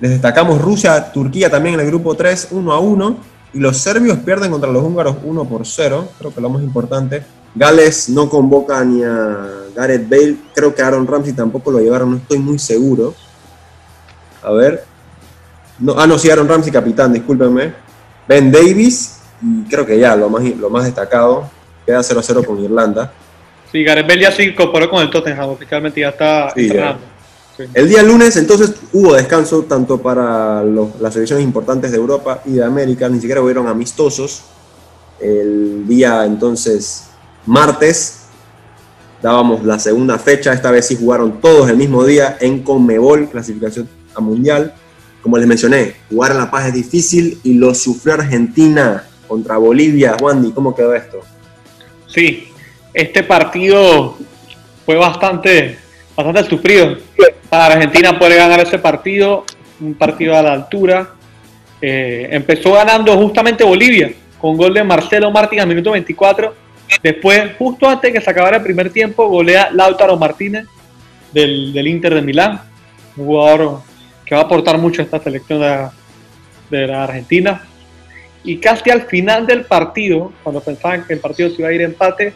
les 0.00 0.10
destacamos 0.10 0.60
Rusia, 0.60 1.12
Turquía 1.12 1.50
también 1.50 1.74
en 1.74 1.80
el 1.80 1.86
grupo 1.86 2.14
3, 2.14 2.48
1 2.52 2.72
a 2.72 2.78
1. 2.78 3.16
Y 3.54 3.60
los 3.60 3.78
serbios 3.78 4.18
pierden 4.18 4.50
contra 4.50 4.70
los 4.70 4.82
húngaros 4.82 5.16
1 5.22 5.44
por 5.46 5.66
0. 5.66 6.08
Creo 6.18 6.34
que 6.34 6.40
lo 6.40 6.50
más 6.50 6.62
importante. 6.62 7.22
Gales 7.54 8.08
no 8.10 8.28
convoca 8.28 8.84
ni 8.84 9.02
a 9.02 9.36
Gareth 9.74 10.08
Bale. 10.08 10.36
Creo 10.54 10.74
que 10.74 10.82
Aaron 10.82 11.06
Ramsey 11.06 11.32
tampoco 11.32 11.70
lo 11.70 11.80
llevaron, 11.80 12.10
no 12.10 12.16
estoy 12.18 12.38
muy 12.38 12.58
seguro. 12.58 13.14
A 14.42 14.52
ver. 14.52 14.84
No, 15.78 15.94
ah, 15.98 16.06
no, 16.06 16.18
sí, 16.18 16.30
Aaron 16.30 16.48
Ramsey, 16.48 16.70
capitán, 16.72 17.12
discúlpenme. 17.12 17.87
Ben 18.28 18.52
Davis, 18.52 19.16
y 19.42 19.68
creo 19.68 19.86
que 19.86 19.98
ya 19.98 20.14
lo 20.14 20.28
más, 20.28 20.44
lo 20.44 20.68
más 20.70 20.84
destacado. 20.84 21.50
Queda 21.86 22.02
0 22.02 22.20
a 22.20 22.22
0 22.22 22.42
con 22.46 22.62
Irlanda. 22.62 23.10
Sí, 23.72 23.82
Gareth 23.82 24.06
Bale 24.06 24.20
ya 24.22 24.32
se 24.32 24.44
incorporó 24.44 24.88
con 24.90 25.00
el 25.02 25.10
Tottenham, 25.10 25.48
oficialmente 25.50 26.00
ya 26.00 26.10
está 26.10 26.50
Sí, 26.54 26.60
ya. 26.60 26.64
entrenando. 26.66 27.00
Sí. 27.56 27.64
El 27.74 27.88
día 27.88 28.02
lunes, 28.02 28.36
entonces, 28.36 28.74
hubo 28.92 29.14
descanso 29.14 29.62
tanto 29.64 30.00
para 30.00 30.62
los- 30.62 31.00
las 31.00 31.12
selecciones 31.14 31.44
importantes 31.44 31.90
de 31.90 31.96
Europa 31.96 32.42
y 32.44 32.52
de 32.52 32.64
América, 32.64 33.08
ni 33.08 33.18
siquiera 33.20 33.40
hubieron 33.42 33.66
amistosos. 33.66 34.42
El 35.20 35.86
día, 35.88 36.24
entonces, 36.24 37.04
martes, 37.46 38.20
dábamos 39.22 39.64
la 39.64 39.78
segunda 39.78 40.18
fecha, 40.18 40.52
esta 40.52 40.70
vez 40.70 40.86
sí 40.86 40.96
jugaron 40.96 41.40
todos 41.40 41.68
el 41.68 41.76
mismo 41.76 42.04
día 42.04 42.36
en 42.40 42.62
Conmebol, 42.62 43.28
clasificación 43.28 43.88
a 44.14 44.20
Mundial. 44.20 44.74
Como 45.22 45.36
les 45.36 45.46
mencioné, 45.46 45.94
jugar 46.10 46.32
en 46.32 46.38
La 46.38 46.50
Paz 46.50 46.66
es 46.66 46.74
difícil 46.74 47.38
y 47.42 47.54
lo 47.54 47.74
sufrió 47.74 48.14
Argentina 48.14 49.04
contra 49.26 49.56
Bolivia. 49.56 50.16
Wandy, 50.20 50.52
¿cómo 50.52 50.74
quedó 50.74 50.94
esto? 50.94 51.20
Sí, 52.06 52.48
este 52.94 53.22
partido 53.22 54.16
fue 54.86 54.96
bastante, 54.96 55.78
bastante 56.16 56.44
sufrido. 56.48 56.96
Para 57.48 57.74
Argentina 57.74 58.18
poder 58.18 58.38
ganar 58.38 58.60
ese 58.60 58.78
partido, 58.78 59.44
un 59.80 59.94
partido 59.94 60.36
a 60.36 60.42
la 60.42 60.52
altura. 60.52 61.10
Eh, 61.80 62.28
empezó 62.30 62.72
ganando 62.72 63.16
justamente 63.16 63.64
Bolivia, 63.64 64.12
con 64.40 64.56
gol 64.56 64.74
de 64.74 64.82
Marcelo 64.82 65.30
Martín 65.30 65.60
al 65.60 65.68
minuto 65.68 65.92
24. 65.92 66.54
Después, 67.02 67.52
justo 67.58 67.88
antes 67.88 68.12
que 68.12 68.20
se 68.20 68.30
acabara 68.30 68.56
el 68.56 68.62
primer 68.62 68.90
tiempo, 68.90 69.28
golea 69.28 69.70
Lautaro 69.72 70.16
Martínez 70.16 70.66
del, 71.32 71.72
del 71.72 71.86
Inter 71.86 72.14
de 72.14 72.22
Milán, 72.22 72.62
un 73.16 73.26
jugador 73.26 73.82
que 74.28 74.34
va 74.34 74.42
a 74.42 74.44
aportar 74.44 74.76
mucho 74.76 75.00
a 75.00 75.06
esta 75.06 75.18
selección 75.22 75.60
de, 75.60 75.88
de 76.70 76.86
la 76.86 77.04
Argentina. 77.04 77.62
Y 78.44 78.58
casi 78.58 78.90
al 78.90 79.02
final 79.02 79.46
del 79.46 79.64
partido, 79.64 80.32
cuando 80.42 80.60
pensaban 80.60 81.04
que 81.04 81.14
el 81.14 81.20
partido 81.20 81.48
se 81.48 81.56
iba 81.62 81.68
a 81.68 81.72
ir 81.72 81.80
empate, 81.80 82.34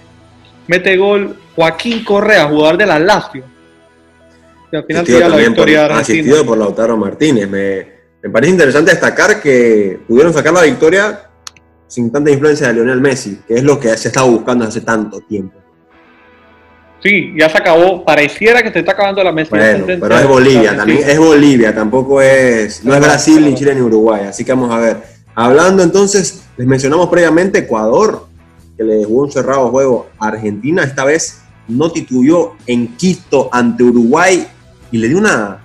mete 0.66 0.96
gol 0.96 1.36
Joaquín 1.54 2.02
Correa, 2.02 2.46
jugador 2.48 2.78
de 2.78 2.86
la 2.86 2.98
Lazio. 2.98 3.44
Y 4.72 4.76
al 4.76 4.84
final 4.84 5.02
Asistido 5.02 5.28
la 5.28 5.34
por, 5.34 5.44
victoria 5.44 5.78
de 5.78 5.84
Argentina. 5.84 6.00
asistido 6.00 6.46
por 6.46 6.58
Lautaro 6.58 6.96
Martínez. 6.96 7.48
Me, 7.48 7.86
me 8.22 8.30
parece 8.30 8.52
interesante 8.52 8.90
destacar 8.90 9.40
que 9.40 10.00
pudieron 10.08 10.32
sacar 10.32 10.54
la 10.54 10.62
victoria 10.62 11.28
sin 11.86 12.10
tanta 12.10 12.30
influencia 12.30 12.68
de 12.68 12.74
Lionel 12.74 13.02
Messi, 13.02 13.40
que 13.46 13.54
es 13.54 13.62
lo 13.62 13.78
que 13.78 13.94
se 13.98 14.08
estaba 14.08 14.26
buscando 14.26 14.64
hace 14.64 14.80
tanto 14.80 15.20
tiempo. 15.20 15.61
Sí, 17.02 17.34
ya 17.36 17.48
se 17.48 17.58
acabó. 17.58 18.04
Pareciera 18.04 18.62
que 18.62 18.70
se 18.70 18.78
está 18.78 18.92
acabando 18.92 19.24
la 19.24 19.32
mesa. 19.32 19.56
Bueno, 19.56 19.84
pero 19.86 20.16
es 20.16 20.28
Bolivia, 20.28 20.76
también 20.76 21.00
es 21.08 21.18
Bolivia, 21.18 21.74
tampoco 21.74 22.22
es, 22.22 22.84
no 22.84 22.94
es 22.94 23.00
Brasil, 23.00 23.44
ni 23.44 23.54
Chile, 23.54 23.74
ni 23.74 23.80
Uruguay. 23.80 24.26
Así 24.28 24.44
que 24.44 24.52
vamos 24.52 24.70
a 24.70 24.78
ver. 24.78 25.02
Hablando 25.34 25.82
entonces, 25.82 26.42
les 26.56 26.66
mencionamos 26.66 27.08
previamente 27.08 27.60
Ecuador, 27.60 28.26
que 28.76 28.84
le 28.84 29.04
jugó 29.04 29.22
un 29.22 29.32
cerrado 29.32 29.70
juego 29.70 30.10
a 30.18 30.28
Argentina. 30.28 30.84
Esta 30.84 31.04
vez 31.04 31.40
no 31.66 31.90
tituyó 31.90 32.52
en 32.66 32.96
Quito 32.96 33.48
ante 33.50 33.82
Uruguay 33.82 34.46
y 34.92 34.98
le 34.98 35.08
dio 35.08 35.18
una, 35.18 35.60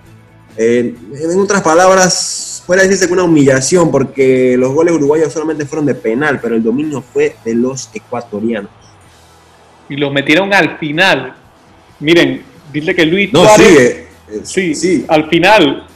eh, 0.55 0.95
en 1.13 1.39
otras 1.39 1.61
palabras, 1.61 2.63
puede 2.65 2.83
decirse 2.83 3.07
que 3.07 3.13
una 3.13 3.23
humillación, 3.23 3.91
porque 3.91 4.55
los 4.57 4.73
goles 4.73 4.95
uruguayos 4.95 5.33
solamente 5.33 5.65
fueron 5.65 5.85
de 5.85 5.93
penal, 5.93 6.39
pero 6.41 6.55
el 6.55 6.63
dominio 6.63 7.01
fue 7.01 7.35
de 7.43 7.53
los 7.53 7.89
ecuatorianos 7.93 8.71
y 9.89 9.95
lo 9.95 10.11
metieron 10.11 10.53
al 10.53 10.77
final. 10.77 11.35
Miren, 11.99 12.43
dice 12.71 12.95
que 12.95 13.05
Luis 13.05 13.31
no, 13.33 13.47
Sigue. 13.55 14.07
Sí, 14.43 14.75
sí, 14.75 15.05
al 15.07 15.29
final. 15.29 15.87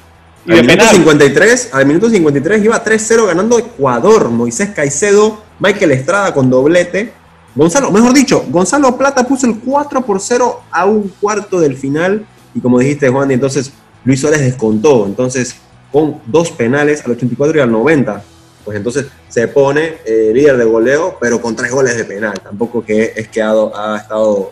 al, 0.48 0.65
minuto 0.65 0.86
53, 0.91 1.69
al 1.74 1.86
minuto 1.86 2.10
53 2.10 2.63
iba 2.63 2.83
3-0 2.83 3.27
ganando 3.27 3.60
Ecuador. 3.60 4.29
Moisés 4.29 4.69
Caicedo, 4.69 5.43
Michael 5.60 5.91
Estrada 5.91 6.33
con 6.33 6.50
doblete. 6.50 7.13
Gonzalo, 7.53 7.91
mejor 7.91 8.13
dicho, 8.13 8.45
Gonzalo 8.48 8.98
Plata 8.98 9.27
puso 9.27 9.45
el 9.45 9.60
4 9.60 10.05
por 10.05 10.21
0 10.21 10.62
a 10.71 10.86
un 10.86 11.12
cuarto 11.19 11.60
del 11.60 11.75
final. 11.75 12.25
Y 12.55 12.62
como 12.62 12.79
dijiste, 12.79 13.10
Juan, 13.10 13.29
entonces 13.31 13.74
Luis 14.05 14.21
Suárez 14.21 14.39
descontó. 14.39 15.05
Entonces, 15.05 15.57
con 15.91 16.21
dos 16.25 16.51
penales 16.51 17.03
al 17.03 17.12
84 17.12 17.57
y 17.57 17.62
al 17.62 17.71
90 17.71 18.24
pues 18.63 18.77
entonces 18.77 19.08
se 19.27 19.48
pone 19.48 19.98
eh, 20.06 20.32
líder 20.34 20.58
de 20.58 20.65
goleo, 20.65 21.18
pero 21.20 21.41
con 21.41 21.56
tres 21.56 21.72
goles 21.72 21.98
de 21.98 22.06
penal. 22.06 22.39
Tampoco 22.41 22.84
que 22.84 23.13
es 23.15 23.27
que 23.27 23.41
ha, 23.41 23.98
estado, 23.98 24.51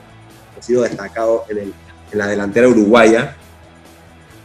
ha 0.57 0.61
sido 0.61 0.83
destacado 0.83 1.45
en, 1.49 1.73
la 2.11 2.27
delantera 2.27 2.67
uruguaya. 2.67 3.35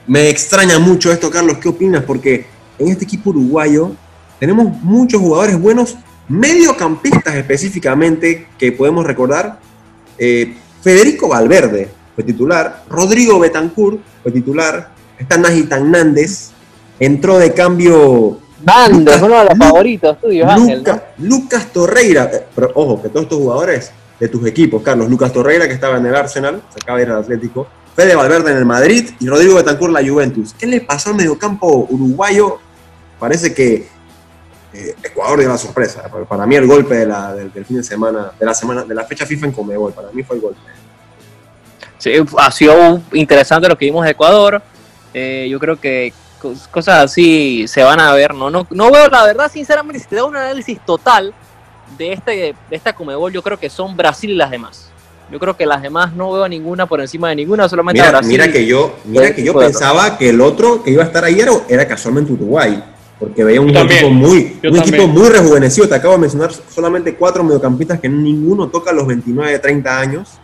Me 0.07 0.29
extraña 0.29 0.79
mucho 0.79 1.11
esto, 1.11 1.31
Carlos. 1.31 1.59
¿Qué 1.59 1.69
opinas? 1.69 2.05
Porque 2.05 2.47
en 2.79 2.89
este 2.89 3.05
equipo 3.05 3.31
uruguayo 3.31 3.93
tenemos 4.39 4.67
muchos 4.83 5.21
jugadores 5.21 5.59
buenos, 5.59 5.97
mediocampistas 6.29 7.35
específicamente, 7.37 8.49
que 8.59 8.73
podemos 8.73 9.07
recordar. 9.07 9.59
Eh, 10.19 10.55
Federico 10.83 11.29
Valverde 11.29 11.89
fue 12.15 12.25
titular, 12.25 12.85
Rodrigo 12.89 13.39
Betancourt 13.39 14.01
fue 14.23 14.31
titular, 14.31 14.91
está 15.19 15.39
Najitan 15.39 15.91
Nández, 15.91 16.51
entró 17.01 17.39
de 17.39 17.55
cambio 17.55 18.39
Nández, 18.65 19.23
uno 19.23 19.39
de 19.39 19.45
los 19.45 19.59
favoritos 19.59 20.21
tuyos, 20.21 20.49
Ángel. 20.49 20.85
Lucas 21.19 21.73
Torreira, 21.73 22.31
eh, 22.33 22.47
pero 22.55 22.73
ojo, 22.75 23.03
que 23.03 23.09
todos 23.09 23.25
estos 23.25 23.39
jugadores 23.39 23.93
de 24.19 24.29
tus 24.29 24.47
equipos, 24.47 24.83
Carlos, 24.83 25.09
Lucas 25.09 25.33
Torreira, 25.33 25.67
que 25.67 25.75
estaba 25.75 25.99
en 25.99 26.07
el 26.07 26.15
Arsenal, 26.15 26.63
se 26.71 26.81
acaba 26.83 26.99
de 26.99 27.05
ir 27.05 27.11
al 27.11 27.19
Atlético, 27.19 27.67
Fede 27.95 28.17
Valverde 28.17 28.51
en 28.51 28.57
el 28.57 28.65
Madrid 28.65 29.11
y 29.21 29.29
Rodrigo 29.29 29.55
Betancourt 29.55 29.93
la 29.93 30.07
Juventus. 30.07 30.55
¿Qué 30.55 30.67
le 30.67 30.81
pasó 30.81 31.11
al 31.11 31.17
mediocampo 31.17 31.87
uruguayo? 31.91 32.59
Parece 33.19 33.55
que 33.55 33.87
eh, 34.73 34.95
Ecuador 35.03 35.39
dio 35.39 35.49
la 35.49 35.59
sorpresa. 35.59 36.03
Para 36.29 36.47
mí 36.47 36.57
el 36.57 36.67
golpe 36.67 36.97
de 36.97 37.07
la, 37.07 37.33
del, 37.35 37.65
fin 37.65 37.77
de 37.77 37.85
semana, 37.85 38.33
de 38.39 38.45
la 38.47 38.55
semana, 38.55 38.85
de 38.85 38.95
la 38.95 39.05
fecha 39.05 39.25
FIFA 39.25 39.47
en 39.47 39.53
Comebol, 39.53 39.93
para 39.93 40.11
mí 40.11 40.23
fue 40.25 40.37
el 40.37 40.43
golpe. 40.43 40.61
Sí, 41.99 42.13
ha 42.39 42.51
sido 42.51 43.01
interesante 43.13 43.69
lo 43.69 43.79
que 43.79 43.87
vimos 43.87 44.05
de 44.05 44.11
Ecuador. 44.11 44.61
Eh, 45.13 45.47
yo 45.49 45.61
creo 45.61 45.79
que 45.81 46.13
cosas 46.71 47.05
así 47.05 47.67
se 47.69 47.83
van 47.83 48.01
a 48.01 48.13
ver, 48.13 48.35
¿no? 48.35 48.51
No, 48.51 48.67
no 48.71 48.91
veo, 48.91 49.09
la 49.09 49.25
verdad, 49.25 49.51
sinceramente, 49.51 50.01
si 50.01 50.07
te 50.07 50.17
da 50.17 50.25
un 50.25 50.37
análisis 50.37 50.79
total 50.85 51.33
de, 51.99 52.13
este, 52.13 52.31
de 52.71 52.77
esta 52.77 52.93
Comebol, 52.93 53.33
yo 53.33 53.43
creo 53.43 53.59
que 53.59 53.71
son 53.71 53.97
Brasil 53.97 54.31
y 54.31 54.35
las 54.35 54.51
demás. 54.51 54.91
Yo 55.31 55.39
creo 55.39 55.57
que 55.57 55.67
las 55.67 55.83
demás 55.83 56.13
no 56.13 56.33
veo 56.33 56.49
ninguna 56.49 56.87
por 56.87 57.01
encima 57.01 57.31
de 57.31 57.37
ninguna, 57.37 57.69
solamente 57.69 58.01
mira, 58.01 58.11
Brasil. 58.11 58.31
Mira 58.31 58.53
que 58.53 58.67
yo, 58.67 58.97
mira 59.05 59.35
que 59.35 59.43
yo 59.43 59.55
pensaba 59.55 60.19
que 60.19 60.29
el 60.29 60.41
otro 60.41 60.83
que 60.83 60.91
iba 60.91 61.03
a 61.03 61.07
estar 61.07 61.25
ayer 61.25 61.49
era 61.69 61.89
casualmente 61.89 62.33
Uruguay, 62.33 62.83
porque 63.19 63.43
veía 63.43 63.61
un 63.61 63.75
equipo 63.75 64.11
muy, 64.11 64.61
un 64.63 64.77
equipo 64.77 65.07
muy 65.07 65.29
rejuvenecido. 65.29 65.89
Te 65.89 65.95
acabo 65.95 66.15
de 66.15 66.21
mencionar 66.21 66.51
solamente 66.53 67.15
cuatro 67.15 67.43
mediocampistas 67.43 68.01
que 68.01 68.09
ninguno 68.09 68.69
toca 68.69 68.93
los 68.93 69.07
29, 69.07 69.59
30 69.59 69.99
años 69.99 70.39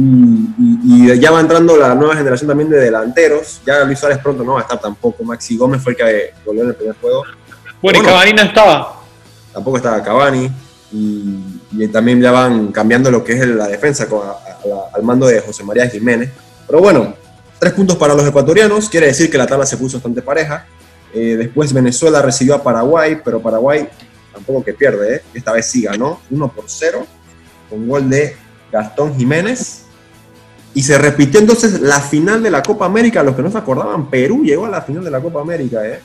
y, 0.00 1.20
ya 1.20 1.30
va 1.30 1.40
entrando 1.40 1.76
la 1.76 1.94
nueva 1.94 2.14
generación 2.14 2.48
también 2.48 2.70
de 2.70 2.78
delanteros. 2.78 3.60
Ya 3.66 3.84
Luis 3.84 3.98
Suárez 3.98 4.18
pronto 4.18 4.44
no 4.44 4.54
va 4.54 4.60
a 4.60 4.62
estar 4.62 4.80
tampoco. 4.80 5.24
Maxi 5.24 5.56
Gómez 5.56 5.82
fue 5.82 5.92
el 5.92 5.98
que 5.98 6.34
volvió 6.44 6.62
en 6.62 6.68
el 6.68 6.74
primer 6.74 6.96
juego. 7.00 7.24
Bueno, 7.82 7.98
y 8.00 8.02
Cavani 8.02 8.32
no 8.32 8.42
estaba. 8.42 9.02
Tampoco 9.52 9.76
estaba 9.78 10.02
Cavani. 10.02 10.50
Y, 10.92 11.88
también 11.88 12.20
ya 12.20 12.30
van 12.30 12.72
cambiando 12.72 13.10
lo 13.10 13.22
que 13.24 13.32
es 13.32 13.46
la 13.46 13.66
defensa 13.66 14.06
al 14.94 15.02
mando 15.02 15.26
de 15.26 15.40
José 15.40 15.64
María 15.64 15.88
Jiménez. 15.88 16.30
Pero 16.66 16.80
bueno, 16.80 17.14
tres 17.58 17.72
puntos 17.72 17.96
para 17.96 18.14
los 18.14 18.26
ecuatorianos. 18.26 18.88
Quiere 18.88 19.06
decir 19.06 19.30
que 19.30 19.38
la 19.38 19.46
tabla 19.46 19.66
se 19.66 19.76
puso 19.76 19.96
bastante 19.96 20.22
pareja. 20.22 20.66
Eh, 21.12 21.36
después 21.36 21.72
Venezuela 21.72 22.22
recibió 22.22 22.54
a 22.54 22.62
Paraguay, 22.62 23.18
pero 23.24 23.40
Paraguay 23.40 23.88
tampoco 24.32 24.64
que 24.64 24.74
pierde. 24.74 25.16
¿eh? 25.16 25.22
Esta 25.34 25.52
vez 25.52 25.66
sí 25.66 25.82
ganó 25.82 26.20
1 26.30 26.48
por 26.52 26.64
0 26.66 27.06
con 27.68 27.88
gol 27.88 28.08
de 28.08 28.36
Gastón 28.70 29.16
Jiménez. 29.16 29.87
Y 30.74 30.82
se 30.82 30.98
repitió 30.98 31.40
entonces 31.40 31.80
la 31.80 32.00
final 32.00 32.42
de 32.42 32.50
la 32.50 32.62
Copa 32.62 32.86
América. 32.86 33.22
Los 33.22 33.34
que 33.34 33.42
no 33.42 33.50
se 33.50 33.58
acordaban, 33.58 34.08
Perú 34.10 34.42
llegó 34.44 34.66
a 34.66 34.70
la 34.70 34.82
final 34.82 35.04
de 35.04 35.10
la 35.10 35.20
Copa 35.20 35.40
América. 35.40 35.86
¿eh? 35.86 36.00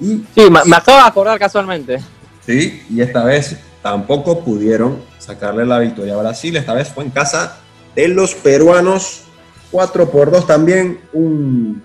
Y, 0.00 0.24
sí, 0.34 0.50
me, 0.50 0.76
acabo 0.76 0.98
de 0.98 1.04
acordar 1.04 1.38
casualmente. 1.38 1.98
Sí, 2.44 2.82
y 2.90 3.00
esta 3.00 3.24
vez 3.24 3.56
tampoco 3.82 4.44
pudieron 4.44 4.98
sacarle 5.18 5.64
la 5.64 5.78
victoria 5.78 6.14
a 6.14 6.18
Brasil. 6.18 6.56
Esta 6.56 6.74
vez 6.74 6.88
fue 6.88 7.04
en 7.04 7.10
casa 7.10 7.58
de 7.94 8.08
los 8.08 8.34
peruanos. 8.34 9.24
4 9.70 10.10
por 10.10 10.30
2 10.30 10.46
también, 10.46 11.00
un 11.14 11.82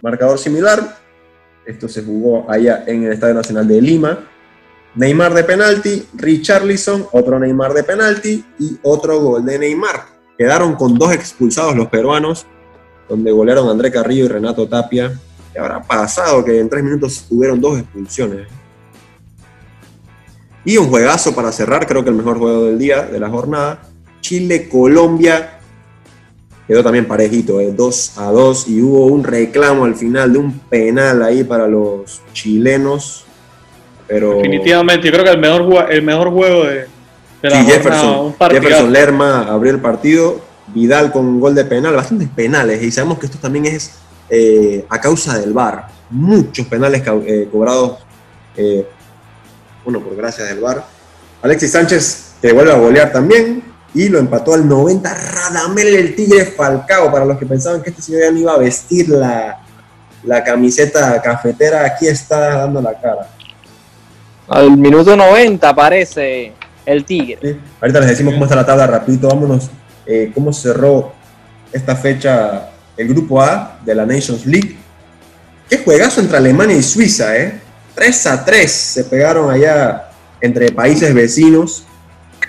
marcador 0.00 0.38
similar. 0.38 0.98
Esto 1.66 1.88
se 1.88 2.02
jugó 2.02 2.50
allá 2.50 2.84
en 2.86 3.04
el 3.04 3.12
Estadio 3.12 3.34
Nacional 3.34 3.68
de 3.68 3.80
Lima. 3.80 4.18
Neymar 4.94 5.32
de 5.32 5.44
penalti, 5.44 6.08
Richarlison, 6.14 7.06
otro 7.12 7.38
Neymar 7.38 7.72
de 7.72 7.82
penalti 7.82 8.44
y 8.58 8.78
otro 8.82 9.20
gol 9.20 9.44
de 9.44 9.58
Neymar. 9.58 10.11
Quedaron 10.38 10.74
con 10.74 10.98
dos 10.98 11.12
expulsados 11.12 11.76
los 11.76 11.88
peruanos, 11.88 12.46
donde 13.08 13.30
golearon 13.30 13.68
André 13.68 13.90
Carrillo 13.90 14.24
y 14.24 14.28
Renato 14.28 14.66
Tapia. 14.68 15.18
¿Qué 15.52 15.58
habrá 15.58 15.82
pasado 15.82 16.44
que 16.44 16.58
en 16.58 16.68
tres 16.68 16.82
minutos 16.82 17.26
tuvieron 17.28 17.60
dos 17.60 17.78
expulsiones? 17.78 18.48
Y 20.64 20.76
un 20.78 20.88
juegazo 20.88 21.34
para 21.34 21.52
cerrar, 21.52 21.86
creo 21.86 22.02
que 22.02 22.10
el 22.10 22.16
mejor 22.16 22.38
juego 22.38 22.66
del 22.66 22.78
día, 22.78 23.02
de 23.02 23.20
la 23.20 23.28
jornada. 23.28 23.82
Chile-Colombia. 24.20 25.58
Quedó 26.66 26.82
también 26.82 27.06
parejito, 27.06 27.58
2 27.58 28.08
eh, 28.08 28.20
a 28.20 28.30
2. 28.30 28.68
Y 28.68 28.80
hubo 28.80 29.06
un 29.06 29.24
reclamo 29.24 29.84
al 29.84 29.96
final 29.96 30.32
de 30.32 30.38
un 30.38 30.58
penal 30.60 31.22
ahí 31.22 31.42
para 31.42 31.66
los 31.66 32.22
chilenos 32.32 33.26
Definitivamente, 34.20 35.06
yo 35.06 35.12
creo 35.12 35.24
que 35.24 35.30
el 35.30 35.38
mejor, 35.38 35.92
el 35.92 36.02
mejor 36.02 36.30
juego 36.30 36.64
de, 36.64 36.86
la 37.42 37.64
Jefferson, 37.64 38.34
Jefferson 38.50 38.92
Lerma 38.92 39.46
abrió 39.48 39.72
el 39.72 39.80
partido, 39.80 40.40
Vidal 40.68 41.10
con 41.10 41.26
un 41.26 41.40
gol 41.40 41.54
de 41.54 41.64
penal, 41.64 41.94
bastantes 41.94 42.28
penales, 42.28 42.82
y 42.82 42.90
sabemos 42.90 43.18
que 43.18 43.26
esto 43.26 43.38
también 43.38 43.66
es 43.66 43.92
eh, 44.28 44.86
a 44.88 45.00
causa 45.00 45.38
del 45.38 45.52
VAR. 45.52 45.88
Muchos 46.10 46.66
penales 46.66 47.02
eh, 47.26 47.48
cobrados, 47.50 47.98
eh, 48.56 48.86
bueno, 49.84 50.00
por 50.00 50.16
gracias 50.16 50.48
del 50.48 50.60
VAR. 50.60 50.84
Alexis 51.42 51.72
Sánchez 51.72 52.32
que 52.40 52.52
vuelve 52.52 52.72
a 52.72 52.76
golear 52.76 53.12
también, 53.12 53.62
y 53.94 54.08
lo 54.08 54.18
empató 54.18 54.54
al 54.54 54.66
90 54.66 55.14
Radamel 55.14 55.94
el 55.94 56.14
Tigre 56.14 56.46
Falcao, 56.46 57.10
para 57.10 57.24
los 57.24 57.38
que 57.38 57.46
pensaban 57.46 57.82
que 57.82 57.90
este 57.90 58.02
señor 58.02 58.22
ya 58.22 58.30
no 58.30 58.38
iba 58.38 58.54
a 58.54 58.58
vestir 58.58 59.08
la, 59.08 59.60
la 60.24 60.42
camiseta 60.42 61.20
cafetera, 61.20 61.84
aquí 61.84 62.06
está 62.06 62.56
dando 62.58 62.80
la 62.80 62.98
cara. 62.98 63.28
Al 64.48 64.76
minuto 64.76 65.16
90 65.16 65.68
aparece 65.68 66.52
el 66.86 67.04
Tigre. 67.04 67.58
Ahorita 67.80 68.00
les 68.00 68.10
decimos 68.10 68.34
cómo 68.34 68.44
está 68.44 68.56
la 68.56 68.66
tabla 68.66 68.86
rapidito. 68.86 69.28
Vámonos. 69.28 69.70
Eh, 70.06 70.32
cómo 70.34 70.52
cerró 70.52 71.12
esta 71.72 71.94
fecha 71.94 72.70
el 72.96 73.08
grupo 73.08 73.40
A 73.40 73.78
de 73.84 73.94
la 73.94 74.04
Nations 74.04 74.46
League. 74.46 74.76
Qué 75.68 75.78
juegazo 75.78 76.20
entre 76.20 76.36
Alemania 76.36 76.76
y 76.76 76.82
Suiza, 76.82 77.36
¿eh? 77.36 77.60
3 77.94 78.26
a 78.26 78.44
3 78.44 78.70
se 78.70 79.04
pegaron 79.04 79.50
allá 79.50 80.10
entre 80.40 80.72
países 80.72 81.14
vecinos. 81.14 81.84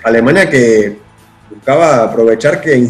Alemania 0.02 0.50
que 0.50 0.98
buscaba 1.48 2.02
aprovechar 2.02 2.60
que 2.60 2.86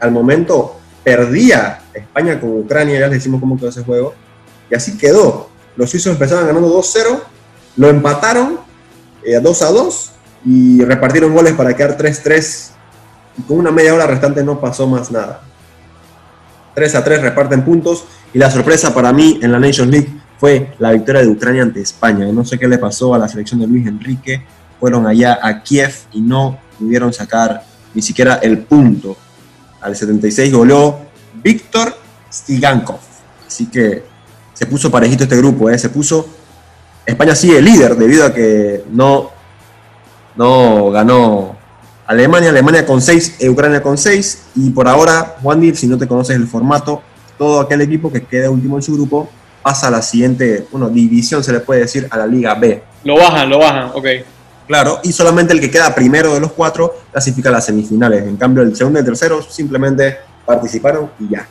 al 0.00 0.10
momento 0.10 0.80
perdía 1.04 1.80
España 1.94 2.40
con 2.40 2.60
Ucrania, 2.60 2.98
ya 3.00 3.06
les 3.06 3.18
decimos 3.18 3.40
cómo 3.40 3.56
quedó 3.56 3.68
ese 3.68 3.84
juego. 3.84 4.14
Y 4.70 4.74
así 4.74 4.96
quedó. 4.96 5.50
Los 5.76 5.90
suizos 5.90 6.12
empezaban 6.12 6.46
ganando 6.46 6.76
2-0 6.76 7.20
lo 7.76 7.88
empataron 7.88 8.58
eh, 9.22 9.38
2 9.40 9.62
a 9.62 9.66
2 9.66 10.12
y 10.46 10.84
repartieron 10.84 11.34
goles 11.34 11.54
para 11.54 11.74
quedar 11.74 11.98
3-3. 11.98 12.70
Y 13.38 13.42
con 13.42 13.58
una 13.58 13.72
media 13.72 13.92
hora 13.92 14.06
restante 14.06 14.44
no 14.44 14.60
pasó 14.60 14.86
más 14.86 15.10
nada. 15.10 15.42
3 16.74 16.94
a 16.94 17.04
3 17.04 17.20
reparten 17.20 17.64
puntos. 17.64 18.04
Y 18.32 18.38
la 18.38 18.50
sorpresa 18.50 18.94
para 18.94 19.12
mí 19.12 19.40
en 19.42 19.50
la 19.50 19.58
Nations 19.58 19.90
League 19.90 20.08
fue 20.38 20.72
la 20.78 20.92
victoria 20.92 21.22
de 21.22 21.28
Ucrania 21.28 21.62
ante 21.62 21.80
España. 21.80 22.26
No 22.26 22.44
sé 22.44 22.58
qué 22.58 22.68
le 22.68 22.78
pasó 22.78 23.12
a 23.12 23.18
la 23.18 23.28
selección 23.28 23.60
de 23.60 23.66
Luis 23.66 23.86
Enrique. 23.86 24.44
Fueron 24.78 25.06
allá 25.06 25.38
a 25.42 25.62
Kiev 25.62 25.92
y 26.12 26.20
no 26.20 26.58
pudieron 26.78 27.12
sacar 27.12 27.64
ni 27.92 28.02
siquiera 28.02 28.36
el 28.36 28.58
punto. 28.58 29.16
al 29.80 29.96
76 29.96 30.52
goleó 30.52 30.98
Víctor 31.42 31.94
Stigankov. 32.32 33.00
Así 33.46 33.66
que 33.66 34.04
se 34.52 34.66
puso 34.66 34.90
parejito 34.90 35.24
este 35.24 35.36
grupo, 35.36 35.70
¿eh? 35.70 35.78
se 35.78 35.88
puso. 35.88 36.28
España 37.04 37.34
sigue 37.34 37.62
líder 37.62 37.96
debido 37.96 38.26
a 38.26 38.34
que 38.34 38.84
no, 38.90 39.30
no 40.36 40.90
ganó 40.90 41.56
Alemania, 42.06 42.50
Alemania 42.50 42.86
con 42.86 43.00
6, 43.00 43.38
Ucrania 43.48 43.82
con 43.82 43.98
6. 43.98 44.42
Y 44.56 44.70
por 44.70 44.88
ahora, 44.88 45.36
Juan 45.42 45.74
si 45.74 45.86
no 45.86 45.98
te 45.98 46.06
conoces 46.06 46.36
el 46.36 46.46
formato, 46.46 47.02
todo 47.36 47.60
aquel 47.60 47.80
equipo 47.80 48.12
que 48.12 48.22
quede 48.22 48.48
último 48.48 48.76
en 48.76 48.82
su 48.82 48.94
grupo 48.94 49.28
pasa 49.62 49.88
a 49.88 49.90
la 49.90 50.00
siguiente, 50.00 50.66
bueno, 50.70 50.88
división 50.88 51.42
se 51.42 51.52
le 51.52 51.60
puede 51.60 51.80
decir, 51.80 52.06
a 52.10 52.16
la 52.16 52.26
Liga 52.26 52.54
B. 52.54 52.82
Lo 53.02 53.16
bajan, 53.16 53.50
lo 53.50 53.58
bajan, 53.58 53.90
ok. 53.94 54.06
Claro, 54.68 55.00
y 55.02 55.12
solamente 55.12 55.52
el 55.52 55.60
que 55.60 55.70
queda 55.70 55.94
primero 55.94 56.34
de 56.34 56.40
los 56.40 56.52
cuatro 56.52 56.94
clasifica 57.10 57.48
a 57.48 57.52
las 57.52 57.66
semifinales. 57.66 58.22
En 58.24 58.36
cambio, 58.36 58.62
el 58.62 58.76
segundo 58.76 58.98
y 58.98 59.00
el 59.00 59.06
tercero 59.06 59.42
simplemente 59.42 60.18
participaron 60.44 61.10
y 61.18 61.30
ya. 61.30 61.48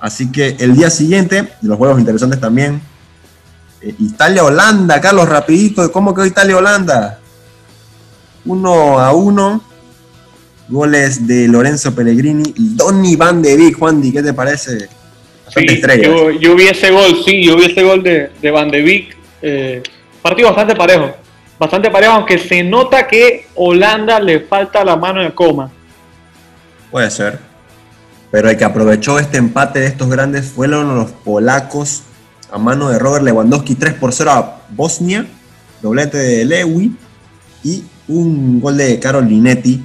Así 0.00 0.30
que 0.30 0.56
el 0.58 0.76
día 0.76 0.90
siguiente, 0.90 1.54
los 1.62 1.76
juegos 1.76 1.98
interesantes 1.98 2.40
también. 2.40 2.80
Eh, 3.80 3.94
Italia-Holanda, 3.98 5.00
Carlos, 5.00 5.28
rapidito, 5.28 5.90
¿cómo 5.90 6.14
quedó 6.14 6.26
Italia-Holanda? 6.26 7.18
Uno 8.48 8.98
a 8.98 9.12
uno. 9.12 9.62
Goles 10.68 11.26
de 11.26 11.48
Lorenzo 11.48 11.94
Pellegrini 11.94 12.54
Donny 12.56 13.14
Van 13.14 13.40
de 13.40 13.56
Beek. 13.56 13.78
Juan 13.78 14.02
¿qué 14.02 14.22
te 14.22 14.32
parece? 14.32 14.88
Sí, 15.54 15.80
yo, 16.40 16.56
vi 16.56 16.66
ese 16.66 16.90
gol, 16.90 17.22
sí, 17.24 17.42
yo 17.42 17.56
vi 17.56 17.66
ese 17.66 17.82
gol 17.82 18.02
de, 18.02 18.30
de 18.40 18.50
Van 18.50 18.70
de 18.70 18.82
Beek. 18.82 19.16
Eh, 19.42 19.82
partido 20.22 20.48
bastante 20.48 20.74
parejo. 20.74 21.10
Bastante 21.58 21.90
parejo, 21.90 22.12
aunque 22.12 22.38
se 22.38 22.62
nota 22.62 23.06
que 23.06 23.46
Holanda 23.54 24.18
le 24.20 24.40
falta 24.40 24.84
la 24.84 24.96
mano 24.96 25.22
de 25.22 25.32
coma. 25.32 25.70
Puede 26.90 27.10
ser. 27.10 27.38
Pero 28.30 28.50
el 28.50 28.56
que 28.56 28.64
aprovechó 28.64 29.18
este 29.18 29.38
empate 29.38 29.80
de 29.80 29.86
estos 29.86 30.08
grandes 30.08 30.46
fueron 30.46 30.94
los 30.96 31.10
polacos 31.10 32.02
a 32.50 32.58
mano 32.58 32.88
de 32.88 32.98
Robert 32.98 33.24
Lewandowski 33.24 33.74
3 33.74 33.94
por 33.94 34.12
0 34.12 34.30
a 34.30 34.60
Bosnia, 34.70 35.26
doblete 35.82 36.16
de 36.16 36.44
Lewy 36.44 36.92
y 37.62 37.84
un 38.08 38.60
gol 38.60 38.76
de 38.76 38.98
Carolinetti. 38.98 39.84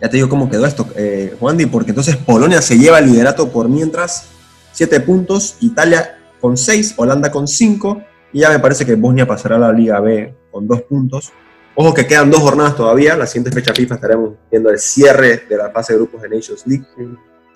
Ya 0.00 0.08
te 0.08 0.16
digo 0.16 0.28
cómo 0.28 0.48
quedó 0.48 0.64
esto, 0.66 0.86
eh, 0.96 1.34
Juan, 1.38 1.58
porque 1.70 1.90
entonces 1.90 2.16
Polonia 2.16 2.62
se 2.62 2.78
lleva 2.78 2.98
el 2.98 3.06
liderato 3.06 3.50
por 3.50 3.68
mientras 3.68 4.28
7 4.72 5.00
puntos, 5.00 5.56
Italia 5.60 6.18
con 6.40 6.56
6, 6.56 6.94
Holanda 6.96 7.30
con 7.30 7.48
5 7.48 8.00
y 8.32 8.40
ya 8.40 8.50
me 8.50 8.60
parece 8.60 8.86
que 8.86 8.94
Bosnia 8.94 9.26
pasará 9.26 9.56
a 9.56 9.58
la 9.58 9.72
Liga 9.72 9.98
B 10.00 10.34
con 10.50 10.68
2 10.68 10.82
puntos. 10.82 11.32
Ojo 11.74 11.94
que 11.94 12.06
quedan 12.06 12.30
dos 12.30 12.40
jornadas 12.40 12.76
todavía, 12.76 13.16
la 13.16 13.26
siguiente 13.26 13.52
fecha 13.52 13.72
FIFA 13.72 13.94
estaremos 13.96 14.30
viendo 14.50 14.70
el 14.70 14.78
cierre 14.78 15.44
de 15.48 15.56
la 15.56 15.70
fase 15.70 15.92
de 15.92 16.00
grupos 16.00 16.22
de 16.22 16.28
Nations 16.28 16.66
League 16.66 16.84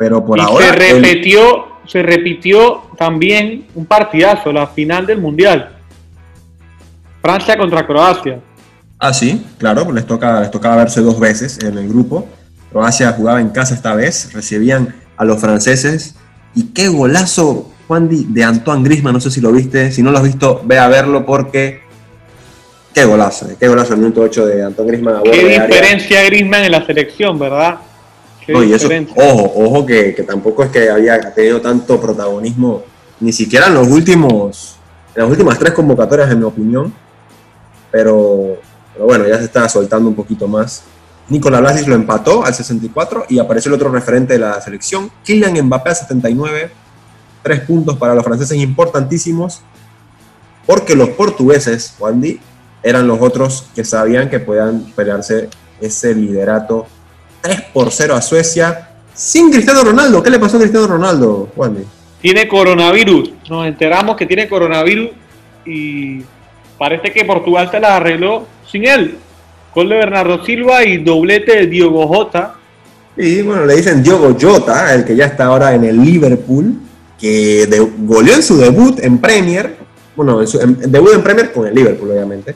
pero 0.02 0.24
por 0.24 0.40
ahora. 0.40 0.66
Se 0.66 0.72
repitió, 0.72 1.66
se 1.86 2.02
repitió 2.02 2.82
también 2.96 3.66
un 3.76 3.86
partidazo, 3.86 4.52
la 4.52 4.66
final 4.66 5.06
del 5.06 5.20
Mundial. 5.20 5.76
Francia 7.20 7.56
contra 7.56 7.86
Croacia. 7.86 8.40
Ah, 9.04 9.12
sí, 9.12 9.44
claro, 9.58 9.90
les, 9.90 10.06
toca, 10.06 10.42
les 10.42 10.50
tocaba 10.52 10.76
verse 10.76 11.00
dos 11.00 11.18
veces 11.18 11.58
en 11.58 11.76
el 11.76 11.88
grupo. 11.88 12.24
Croacia 12.70 13.10
jugaba 13.10 13.40
en 13.40 13.48
casa 13.48 13.74
esta 13.74 13.96
vez, 13.96 14.32
recibían 14.32 14.94
a 15.16 15.24
los 15.24 15.40
franceses. 15.40 16.14
Y 16.54 16.66
qué 16.66 16.86
golazo, 16.86 17.68
Juan 17.88 18.08
de 18.32 18.44
Antoine 18.44 18.84
Grisman, 18.84 19.12
no 19.12 19.18
sé 19.18 19.32
si 19.32 19.40
lo 19.40 19.50
viste, 19.50 19.90
si 19.90 20.04
no 20.04 20.12
lo 20.12 20.18
has 20.18 20.22
visto, 20.22 20.62
ve 20.64 20.78
a 20.78 20.86
verlo 20.86 21.26
porque 21.26 21.80
qué 22.94 23.04
golazo, 23.04 23.48
qué 23.58 23.66
golazo 23.66 23.94
el 23.94 23.98
minuto 23.98 24.20
8 24.20 24.46
de 24.46 24.62
Antoine 24.62 24.92
Grisman. 24.92 25.22
Qué 25.24 25.48
diferencia 25.48 26.22
Grisman 26.22 26.62
en 26.62 26.70
la 26.70 26.86
selección, 26.86 27.40
¿verdad? 27.40 27.78
ojo, 29.16 29.52
ojo 29.56 29.84
que, 29.84 30.12
tampoco 30.24 30.62
es 30.62 30.70
que 30.70 30.88
había 30.88 31.34
tenido 31.34 31.60
tanto 31.60 32.00
protagonismo, 32.00 32.84
ni 33.18 33.32
siquiera 33.32 33.66
en 33.66 33.74
los 33.74 33.88
últimos, 33.88 34.76
en 35.16 35.22
las 35.22 35.30
últimas 35.32 35.58
tres 35.58 35.72
convocatorias, 35.72 36.30
en 36.30 36.38
mi 36.38 36.44
opinión. 36.44 36.94
Pero, 37.90 38.58
bueno, 38.98 39.26
ya 39.26 39.38
se 39.38 39.44
está 39.44 39.68
soltando 39.68 40.08
un 40.08 40.14
poquito 40.14 40.46
más. 40.46 40.84
Nicolás 41.28 41.60
Blasis 41.60 41.88
lo 41.88 41.94
empató 41.94 42.44
al 42.44 42.54
64 42.54 43.26
y 43.28 43.38
apareció 43.38 43.70
el 43.70 43.74
otro 43.74 43.90
referente 43.90 44.34
de 44.34 44.38
la 44.38 44.60
selección, 44.60 45.10
Kylian 45.24 45.66
Mbappé 45.66 45.90
al 45.90 45.96
79. 45.96 46.70
Tres 47.42 47.60
puntos 47.60 47.96
para 47.96 48.14
los 48.14 48.24
franceses 48.24 48.56
importantísimos, 48.58 49.62
porque 50.66 50.94
los 50.94 51.10
portugueses, 51.10 51.94
Wandy, 51.98 52.38
eran 52.82 53.06
los 53.06 53.20
otros 53.20 53.66
que 53.74 53.84
sabían 53.84 54.28
que 54.28 54.40
podían 54.40 54.92
pelearse 54.94 55.48
ese 55.80 56.14
liderato 56.14 56.86
3 57.40 57.60
por 57.72 57.90
0 57.90 58.14
a 58.14 58.22
Suecia 58.22 58.90
sin 59.14 59.50
Cristiano 59.50 59.82
Ronaldo. 59.82 60.22
¿Qué 60.22 60.30
le 60.30 60.38
pasó 60.38 60.56
a 60.56 60.60
Cristiano 60.60 60.86
Ronaldo, 60.86 61.48
Juan? 61.54 61.84
Tiene 62.20 62.46
coronavirus. 62.46 63.32
Nos 63.48 63.66
enteramos 63.66 64.16
que 64.16 64.26
tiene 64.26 64.48
coronavirus 64.48 65.10
y 65.66 66.22
parece 66.78 67.12
que 67.12 67.24
Portugal 67.24 67.68
se 67.70 67.80
la 67.80 67.96
arregló 67.96 68.46
sin 68.72 68.86
él. 68.86 69.18
Gol 69.74 69.88
de 69.90 69.96
Bernardo 69.96 70.44
Silva 70.44 70.84
y 70.84 70.96
doblete 70.98 71.56
de 71.56 71.66
Diogo 71.66 72.08
Jota. 72.08 72.54
Y 73.16 73.42
bueno, 73.42 73.66
le 73.66 73.76
dicen 73.76 74.02
Diogo 74.02 74.34
Jota, 74.40 74.94
el 74.94 75.04
que 75.04 75.14
ya 75.14 75.26
está 75.26 75.46
ahora 75.46 75.74
en 75.74 75.84
el 75.84 76.02
Liverpool, 76.02 76.80
que 77.20 77.68
goleó 77.98 78.34
en 78.34 78.42
su 78.42 78.56
debut 78.56 78.98
en 79.00 79.18
Premier. 79.18 79.76
Bueno, 80.16 80.40
en 80.40 80.46
su 80.46 80.58
debut 80.58 81.14
en 81.14 81.22
Premier 81.22 81.52
con 81.52 81.66
el 81.66 81.74
Liverpool, 81.74 82.10
obviamente. 82.10 82.54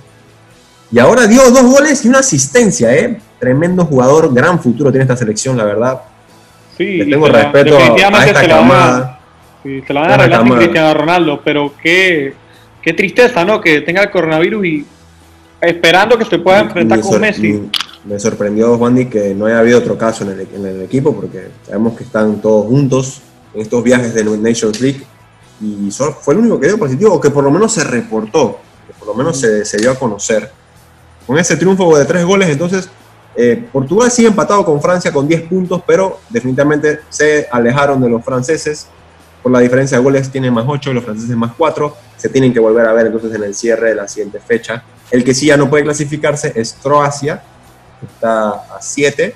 Y 0.90 0.98
ahora 0.98 1.26
dio 1.26 1.50
dos 1.50 1.62
goles 1.62 2.04
y 2.04 2.08
una 2.08 2.20
asistencia, 2.20 2.94
¿eh? 2.94 3.18
Tremendo 3.38 3.84
jugador, 3.84 4.32
gran 4.32 4.60
futuro 4.60 4.90
tiene 4.90 5.02
esta 5.02 5.16
selección, 5.16 5.56
la 5.56 5.64
verdad. 5.64 6.00
Sí, 6.76 6.98
Le 6.98 7.06
tengo 7.06 7.28
respeto 7.28 7.78
a, 7.78 8.26
esta 8.26 8.46
camada. 8.46 9.20
sí, 9.62 9.82
se 9.86 9.92
la 9.92 10.00
van 10.02 10.10
a 10.10 10.14
arreglar 10.14 10.42
sin 10.44 10.54
Cristiano 10.54 10.94
Ronaldo, 10.94 11.40
pero 11.44 11.72
qué, 11.82 12.34
qué 12.82 12.92
tristeza, 12.92 13.44
¿no? 13.44 13.60
Que 13.60 13.80
tenga 13.80 14.02
el 14.02 14.10
coronavirus 14.10 14.66
y 14.66 14.86
esperando 15.60 16.18
que 16.18 16.24
se 16.24 16.38
pueda 16.38 16.60
enfrentar 16.60 17.00
con 17.00 17.20
Messi. 17.20 17.68
Me 18.04 18.20
sorprendió, 18.20 18.76
Juan, 18.78 19.08
que 19.10 19.34
no 19.34 19.46
haya 19.46 19.58
habido 19.58 19.78
otro 19.78 19.98
caso 19.98 20.24
en 20.24 20.30
el, 20.30 20.48
en 20.54 20.66
el, 20.66 20.82
equipo, 20.82 21.14
porque 21.14 21.48
sabemos 21.66 21.96
que 21.96 22.04
están 22.04 22.40
todos 22.40 22.66
juntos 22.66 23.22
en 23.52 23.62
estos 23.62 23.82
viajes 23.82 24.14
de 24.14 24.24
Nations 24.24 24.80
League 24.80 25.02
y 25.60 25.90
fue 25.90 26.34
el 26.34 26.40
único 26.40 26.60
que 26.60 26.68
dio 26.68 26.78
positivo, 26.78 27.14
o 27.14 27.20
que 27.20 27.30
por 27.30 27.42
lo 27.42 27.50
menos 27.50 27.72
se 27.72 27.82
reportó, 27.82 28.60
que 28.86 28.92
por 28.94 29.08
lo 29.08 29.14
menos 29.14 29.40
se, 29.40 29.64
se 29.64 29.78
dio 29.78 29.90
a 29.90 29.94
conocer. 29.94 30.50
Con 31.26 31.38
ese 31.38 31.56
triunfo 31.56 31.96
de 31.98 32.04
tres 32.04 32.24
goles, 32.24 32.48
entonces 32.48 32.88
eh, 33.34 33.68
Portugal 33.70 34.10
sigue 34.10 34.28
empatado 34.28 34.64
con 34.64 34.80
Francia 34.80 35.12
con 35.12 35.28
10 35.28 35.42
puntos, 35.42 35.82
pero 35.86 36.20
definitivamente 36.30 37.00
se 37.10 37.46
alejaron 37.50 38.00
de 38.00 38.08
los 38.08 38.24
franceses. 38.24 38.88
Por 39.42 39.52
la 39.52 39.60
diferencia 39.60 39.98
de 39.98 40.04
goles 40.04 40.30
tienen 40.30 40.54
más 40.54 40.64
8 40.66 40.90
y 40.90 40.94
los 40.94 41.04
franceses 41.04 41.36
más 41.36 41.52
4. 41.56 41.96
Se 42.16 42.28
tienen 42.30 42.52
que 42.52 42.60
volver 42.60 42.86
a 42.86 42.92
ver 42.92 43.06
entonces 43.06 43.34
en 43.34 43.44
el 43.44 43.54
cierre 43.54 43.90
de 43.90 43.94
la 43.94 44.08
siguiente 44.08 44.40
fecha. 44.40 44.82
El 45.10 45.24
que 45.24 45.34
sí 45.34 45.46
ya 45.46 45.56
no 45.56 45.70
puede 45.70 45.84
clasificarse 45.84 46.52
es 46.54 46.76
Croacia, 46.82 47.42
que 48.00 48.06
está 48.06 48.48
a 48.48 48.78
7, 48.80 49.34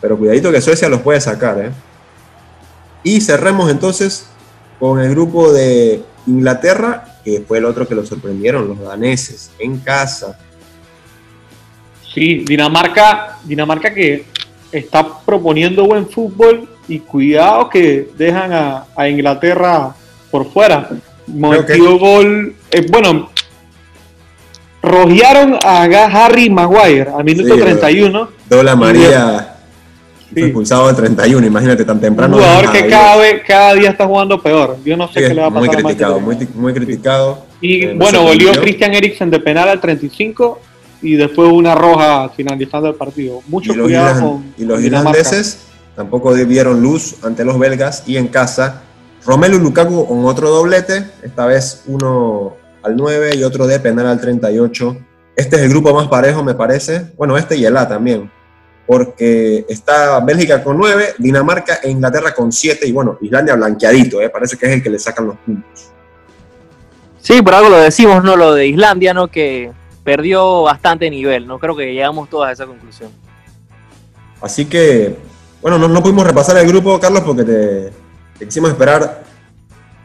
pero 0.00 0.18
cuidadito 0.18 0.50
que 0.52 0.60
Suecia 0.60 0.88
los 0.88 1.00
puede 1.00 1.20
sacar. 1.20 1.58
¿eh? 1.58 1.70
Y 3.02 3.20
cerremos 3.20 3.70
entonces 3.70 4.26
con 4.78 5.00
el 5.00 5.10
grupo 5.10 5.52
de 5.52 6.02
Inglaterra, 6.26 7.18
que 7.24 7.44
fue 7.46 7.58
el 7.58 7.64
otro 7.64 7.86
que 7.86 7.94
lo 7.94 8.04
sorprendieron, 8.04 8.68
los 8.68 8.80
daneses, 8.80 9.50
en 9.58 9.78
casa. 9.78 10.38
Sí, 12.14 12.44
Dinamarca, 12.46 13.38
Dinamarca 13.44 13.92
que 13.92 14.26
está 14.70 15.18
proponiendo 15.24 15.86
buen 15.86 16.08
fútbol 16.08 16.68
y 16.88 17.00
cuidado 17.00 17.68
que 17.68 18.10
dejan 18.16 18.52
a, 18.52 19.08
Inglaterra 19.08 19.94
por 20.30 20.50
fuera. 20.50 20.90
Metió 21.26 21.98
gol, 21.98 22.54
eh, 22.70 22.86
bueno, 22.90 23.30
rojearon 24.84 25.58
a 25.64 25.82
Harry 25.82 26.50
Maguire 26.50 27.08
al 27.16 27.24
minuto 27.24 27.56
31. 27.56 28.28
Dola 28.48 28.76
María 28.76 29.54
fue 30.32 30.42
expulsado 30.42 30.88
de 30.88 30.94
31, 30.94 31.46
imagínate 31.46 31.84
tan 31.84 32.00
temprano. 32.00 32.36
Un 32.36 32.42
jugador 32.42 32.72
que 32.72 32.88
cada, 32.88 33.16
vez, 33.16 33.42
cada 33.46 33.74
día 33.74 33.90
está 33.90 34.06
jugando 34.06 34.40
peor. 34.42 34.76
Yo 34.84 34.96
no 34.96 35.08
sé 35.08 35.20
qué 35.20 35.34
le 35.34 35.40
va 35.40 35.46
a 35.46 35.50
pasar. 35.50 35.68
Muy 35.68 35.82
criticado, 35.82 36.20
muy, 36.20 36.48
muy 36.54 36.74
criticado. 36.74 37.46
Y 37.60 37.84
eh, 37.84 37.94
bueno, 37.96 38.22
volvió 38.22 38.52
Christian 38.52 38.94
Eriksen 38.94 39.30
de 39.30 39.40
penal 39.40 39.68
al 39.68 39.80
35 39.80 40.60
y 41.02 41.14
después 41.14 41.50
una 41.52 41.74
roja 41.74 42.28
finalizando 42.30 42.88
el 42.88 42.94
partido. 42.94 43.42
Mucho 43.46 43.74
cuidado 43.74 44.20
con 44.20 44.54
Y 44.58 44.64
los 44.64 44.82
irlandeses 44.82 45.66
tampoco 45.94 46.34
dieron 46.34 46.82
luz 46.82 47.16
ante 47.22 47.44
los 47.44 47.58
belgas 47.58 48.02
y 48.06 48.16
en 48.16 48.28
casa. 48.28 48.82
Romelu 49.24 49.58
Lukaku 49.58 50.06
con 50.06 50.24
otro 50.26 50.50
doblete, 50.50 51.06
esta 51.22 51.46
vez 51.46 51.84
uno 51.86 52.56
al 52.84 52.96
9 52.96 53.32
y 53.36 53.42
otro 53.42 53.66
de 53.66 53.80
penal 53.80 54.06
al 54.06 54.20
38. 54.20 54.96
Este 55.34 55.56
es 55.56 55.62
el 55.62 55.70
grupo 55.70 55.92
más 55.92 56.06
parejo, 56.08 56.44
me 56.44 56.54
parece. 56.54 57.12
Bueno, 57.16 57.36
este 57.36 57.56
y 57.56 57.64
el 57.64 57.76
A 57.76 57.88
también. 57.88 58.30
Porque 58.86 59.64
está 59.68 60.20
Bélgica 60.20 60.62
con 60.62 60.76
9, 60.76 61.14
Dinamarca 61.18 61.80
e 61.82 61.90
Inglaterra 61.90 62.34
con 62.34 62.52
7 62.52 62.86
y 62.86 62.92
bueno, 62.92 63.18
Islandia 63.22 63.54
blanqueadito, 63.54 64.20
¿eh? 64.20 64.28
parece 64.28 64.56
que 64.58 64.66
es 64.66 64.72
el 64.72 64.82
que 64.82 64.90
le 64.90 64.98
sacan 64.98 65.26
los 65.26 65.36
puntos. 65.38 65.90
Sí, 67.20 67.40
por 67.40 67.54
algo 67.54 67.70
lo 67.70 67.78
decimos, 67.78 68.22
¿no? 68.22 68.36
Lo 68.36 68.52
de 68.52 68.66
Islandia, 68.66 69.14
¿no? 69.14 69.28
Que 69.28 69.72
perdió 70.04 70.62
bastante 70.62 71.08
nivel, 71.08 71.46
¿no? 71.46 71.58
Creo 71.58 71.74
que 71.74 71.94
llegamos 71.94 72.28
todos 72.28 72.46
a 72.46 72.52
esa 72.52 72.66
conclusión. 72.66 73.10
Así 74.42 74.66
que 74.66 75.16
bueno, 75.64 75.78
no, 75.78 75.88
no 75.88 76.02
pudimos 76.02 76.26
repasar 76.26 76.58
el 76.58 76.68
grupo, 76.68 77.00
Carlos, 77.00 77.22
porque 77.22 77.42
te, 77.42 77.90
te 78.38 78.44
quisimos 78.44 78.68
esperar. 78.68 79.22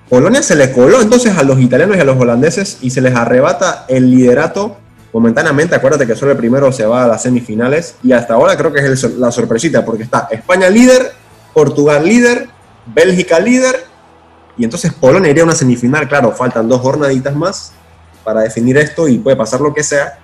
Polonia 0.10 0.42
se 0.42 0.56
le 0.56 0.72
coló 0.72 1.02
entonces 1.02 1.38
a 1.38 1.44
los 1.44 1.60
italianos 1.60 1.96
y 1.98 2.00
a 2.00 2.04
los 2.04 2.18
holandeses 2.20 2.80
y 2.82 2.90
se 2.90 3.00
les 3.02 3.16
arrebata 3.16 3.86
el 3.88 4.10
liderato 4.10 4.78
momentáneamente. 5.14 5.76
Acuérdate 5.76 6.08
que 6.08 6.16
solo 6.16 6.32
el 6.32 6.38
primero 6.38 6.72
se 6.72 6.86
va 6.86 7.04
a 7.04 7.08
las 7.08 7.22
semifinales 7.24 7.96
y 8.04 8.12
hasta 8.12 8.34
ahora 8.34 8.58
creo 8.58 8.72
que 8.74 8.80
es 8.80 9.04
el- 9.04 9.20
la 9.20 9.32
sorpresita 9.32 9.86
porque 9.86 10.04
está 10.04 10.28
España 10.32 10.70
líder, 10.70 11.12
Portugal 11.54 12.04
líder, 12.06 12.48
Bélgica 12.88 13.40
líder 13.40 13.84
y 14.58 14.64
entonces 14.64 14.92
Polonia 14.94 15.30
iría 15.30 15.44
a 15.44 15.46
una 15.46 15.56
semifinal. 15.56 16.08
Claro, 16.08 16.32
faltan 16.32 16.68
dos 16.68 16.82
jornaditas 16.82 17.36
más 17.36 17.72
para 18.24 18.42
definir 18.42 18.78
esto 18.78 19.08
y 19.08 19.20
puede 19.20 19.38
pasar 19.38 19.62
lo 19.62 19.74
que 19.74 19.84
sea. 19.84 20.18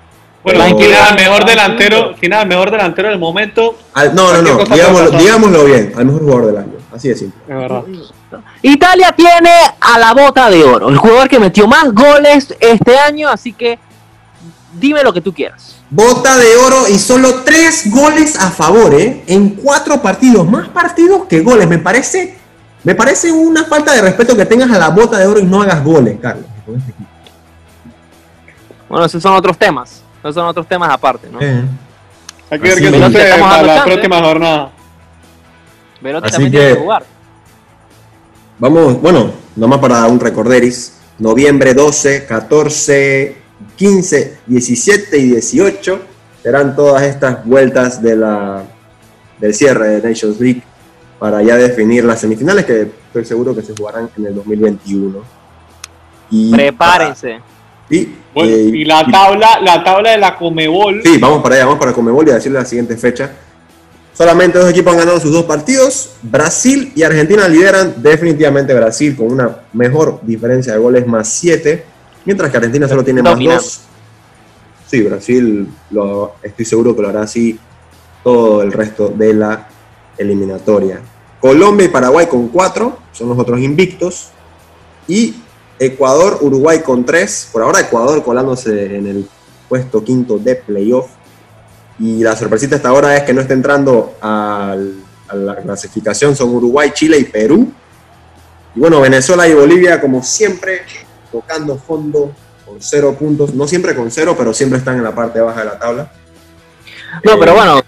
Bueno, 0.43 0.59
Pero- 0.77 1.15
mejor 1.15 1.45
delantero, 1.45 2.15
mejor 2.47 2.69
delantero 2.71 3.09
del 3.09 3.17
momento. 3.17 3.75
Al- 3.93 4.13
no, 4.13 4.31
no, 4.31 4.41
no, 4.43 4.57
digámoslo, 4.63 5.11
digámoslo 5.17 5.65
bien, 5.65 5.93
al 5.95 6.05
mejor 6.05 6.21
jugador 6.21 6.45
del 6.47 6.57
año. 6.57 6.73
Así 6.93 7.09
de 7.09 7.15
simple. 7.15 7.39
Es 7.47 7.55
verdad. 7.55 7.81
Italia 8.61 9.11
tiene 9.15 9.51
a 9.79 9.99
la 9.99 10.13
bota 10.13 10.49
de 10.49 10.63
oro, 10.63 10.89
el 10.89 10.97
jugador 10.97 11.27
que 11.29 11.39
metió 11.39 11.67
más 11.67 11.91
goles 11.93 12.55
este 12.59 12.97
año, 12.97 13.29
así 13.29 13.53
que 13.53 13.77
dime 14.73 15.03
lo 15.03 15.13
que 15.13 15.21
tú 15.21 15.33
quieras. 15.33 15.77
Bota 15.89 16.37
de 16.37 16.55
oro 16.57 16.87
y 16.89 16.97
solo 16.99 17.43
tres 17.43 17.89
goles 17.91 18.37
a 18.39 18.49
favor, 18.51 18.93
¿eh? 18.95 19.23
En 19.27 19.49
cuatro 19.51 20.01
partidos. 20.01 20.49
Más 20.49 20.67
partidos 20.69 21.25
que 21.27 21.41
goles. 21.41 21.67
Me 21.69 21.77
parece, 21.77 22.37
me 22.83 22.95
parece 22.95 23.31
una 23.31 23.63
falta 23.65 23.93
de 23.93 24.01
respeto 24.01 24.35
que 24.35 24.45
tengas 24.45 24.69
a 24.71 24.79
la 24.79 24.89
bota 24.89 25.17
de 25.19 25.27
oro 25.27 25.39
y 25.39 25.43
no 25.43 25.61
hagas 25.61 25.83
goles, 25.83 26.17
Carlos. 26.21 26.45
este. 26.67 26.93
Bueno, 28.89 29.05
esos 29.05 29.21
son 29.21 29.33
otros 29.35 29.57
temas, 29.57 30.01
esos 30.19 30.35
son 30.35 30.47
otros 30.47 30.67
temas 30.67 30.89
aparte, 30.91 31.27
¿no? 31.31 31.39
Eh, 31.41 31.63
Hay 32.49 32.59
que 32.59 32.67
ver 32.69 32.77
qué 32.79 32.91
que- 32.91 33.05
sucede 33.05 33.39
para 33.39 33.61
la 33.63 33.75
chance. 33.77 33.91
próxima 33.91 34.19
jornada. 34.21 34.71
Velotti 36.01 36.27
Así 36.27 36.31
también 36.33 36.51
que- 36.51 36.57
tiene 36.59 36.73
que 36.75 36.81
jugar. 36.81 37.03
Vamos, 38.57 39.01
bueno, 39.01 39.31
nomás 39.55 39.79
para 39.79 40.05
un 40.07 40.19
recorderis. 40.19 40.93
Noviembre 41.19 41.73
12, 41.73 42.25
14, 42.25 43.35
15, 43.75 44.37
17 44.45 45.17
y 45.17 45.29
18 45.31 45.99
serán 46.43 46.75
todas 46.75 47.03
estas 47.03 47.45
vueltas 47.45 48.01
de 48.01 48.15
la, 48.15 48.63
del 49.39 49.53
cierre 49.53 49.99
de 49.99 50.09
Nations 50.09 50.39
League 50.39 50.61
para 51.19 51.41
ya 51.41 51.55
definir 51.55 52.03
las 52.05 52.21
semifinales 52.21 52.65
que 52.65 52.81
estoy 53.07 53.25
seguro 53.25 53.55
que 53.55 53.61
se 53.61 53.73
jugarán 53.73 54.09
en 54.17 54.25
el 54.27 54.35
2021. 54.35 55.19
Y 56.31 56.51
Prepárense. 56.51 57.39
Bueno, 58.33 58.51
eh, 58.51 58.71
y 58.73 58.85
la 58.85 59.05
tabla, 59.05 59.59
la 59.61 59.83
tabla 59.83 60.11
de 60.11 60.17
la 60.17 60.35
Comebol. 60.35 61.01
Sí, 61.03 61.17
vamos 61.17 61.41
para 61.41 61.55
allá, 61.55 61.65
vamos 61.65 61.79
para 61.79 61.93
Comebol 61.93 62.27
y 62.27 62.31
a 62.31 62.35
decirle 62.35 62.59
la 62.59 62.65
siguiente 62.65 62.97
fecha. 62.97 63.31
Solamente 64.17 64.57
dos 64.57 64.69
equipos 64.69 64.93
han 64.93 64.99
ganado 64.99 65.19
sus 65.19 65.31
dos 65.31 65.43
partidos. 65.43 66.11
Brasil 66.21 66.93
y 66.95 67.03
Argentina 67.03 67.47
lideran 67.49 67.95
definitivamente 67.97 68.73
Brasil 68.73 69.15
con 69.15 69.31
una 69.31 69.63
mejor 69.73 70.19
diferencia 70.21 70.73
de 70.73 70.79
goles 70.79 71.05
más 71.05 71.27
7, 71.27 71.83
mientras 72.23 72.49
que 72.49 72.57
Argentina 72.57 72.87
solo 72.87 73.03
tiene 73.03 73.21
más 73.21 73.33
Dominando. 73.33 73.61
2. 73.61 73.81
Sí, 74.87 75.01
Brasil 75.01 75.67
lo, 75.91 76.35
estoy 76.41 76.63
seguro 76.63 76.95
que 76.95 77.01
lo 77.01 77.09
hará 77.09 77.23
así 77.23 77.59
todo 78.23 78.61
el 78.61 78.71
resto 78.71 79.09
de 79.09 79.33
la 79.33 79.67
eliminatoria. 80.17 81.01
Colombia 81.41 81.85
y 81.85 81.89
Paraguay 81.89 82.27
con 82.27 82.47
4, 82.47 82.97
son 83.11 83.29
los 83.29 83.37
otros 83.37 83.59
invictos. 83.59 84.29
Y 85.07 85.35
Ecuador, 85.77 86.39
Uruguay 86.41 86.79
con 86.79 87.05
3. 87.05 87.49
Por 87.51 87.63
ahora 87.63 87.81
Ecuador 87.81 88.23
colándose 88.23 88.95
en 88.95 89.07
el 89.07 89.29
puesto 89.67 90.03
quinto 90.03 90.37
de 90.37 90.55
playoff. 90.55 91.07
Y 91.99 92.23
la 92.23 92.35
sorpresita 92.35 92.75
hasta 92.75 92.89
ahora 92.89 93.15
es 93.15 93.23
que 93.23 93.33
no 93.33 93.41
está 93.41 93.53
entrando 93.53 94.15
al- 94.21 94.95
a 95.27 95.35
la 95.35 95.55
clasificación, 95.55 96.35
son 96.35 96.49
Uruguay, 96.49 96.91
Chile 96.93 97.17
y 97.17 97.23
Perú. 97.23 97.71
Y 98.75 98.79
bueno, 98.79 98.99
Venezuela 99.01 99.47
y 99.47 99.53
Bolivia, 99.53 99.99
como 100.01 100.21
siempre, 100.21 100.81
tocando 101.31 101.77
fondo 101.77 102.31
con 102.65 102.77
cero 102.79 103.15
puntos. 103.17 103.53
No 103.53 103.67
siempre 103.67 103.95
con 103.95 104.11
cero, 104.11 104.35
pero 104.37 104.53
siempre 104.53 104.77
están 104.79 104.97
en 104.97 105.03
la 105.03 105.15
parte 105.15 105.39
baja 105.39 105.59
de 105.61 105.65
la 105.65 105.79
tabla. 105.79 106.11
No, 107.23 107.33
Eh, 107.33 107.37
pero 107.39 107.53
bueno, 107.55 107.81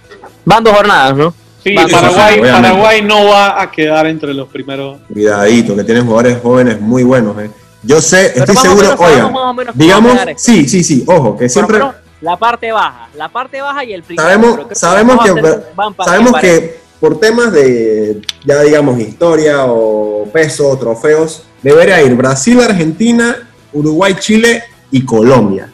van 0.45 0.63
dos 0.63 0.73
jornadas, 0.73 1.15
¿no? 1.17 1.33
Sí, 1.63 1.73
Paraguay. 1.75 2.39
Paraguay 2.39 3.01
no 3.01 3.25
va 3.25 3.61
a 3.61 3.69
quedar 3.69 4.07
entre 4.07 4.33
los 4.33 4.47
primeros. 4.47 4.99
Cuidadito, 5.11 5.75
que 5.75 5.83
tienen 5.83 6.05
jugadores 6.05 6.39
jóvenes 6.41 6.79
muy 6.79 7.03
buenos. 7.03 7.37
eh. 7.39 7.49
Yo 7.83 8.01
sé, 8.01 8.31
Pero 8.33 8.45
estoy 8.45 8.55
seguro, 8.69 8.95
oigan, 8.97 9.33
digamos, 9.73 10.15
esto. 10.15 10.31
sí, 10.37 10.67
sí, 10.67 10.83
sí, 10.83 11.03
ojo, 11.07 11.37
que 11.37 11.47
siempre 11.49 11.79
la 12.21 12.35
parte 12.37 12.71
baja, 12.71 13.09
la 13.15 13.29
parte 13.29 13.61
baja 13.61 13.83
y 13.83 13.93
el 13.93 14.03
primero. 14.03 14.27
Sabemos- 14.27 14.59
sabemos 14.73 15.15
que- 15.25 15.41
van 15.75 15.95
sabemos 16.05 16.31
que 16.41 16.79
por 16.99 17.19
temas 17.19 17.51
de, 17.51 18.21
ya 18.43 18.61
digamos, 18.61 18.99
historia 18.99 19.65
o 19.67 20.27
peso, 20.33 20.75
trofeos, 20.77 21.43
debería 21.61 22.01
ir 22.01 22.15
Brasil, 22.15 22.59
Argentina, 22.61 23.47
Uruguay, 23.71 24.15
Chile 24.19 24.63
y 24.89 25.05
Colombia. 25.05 25.69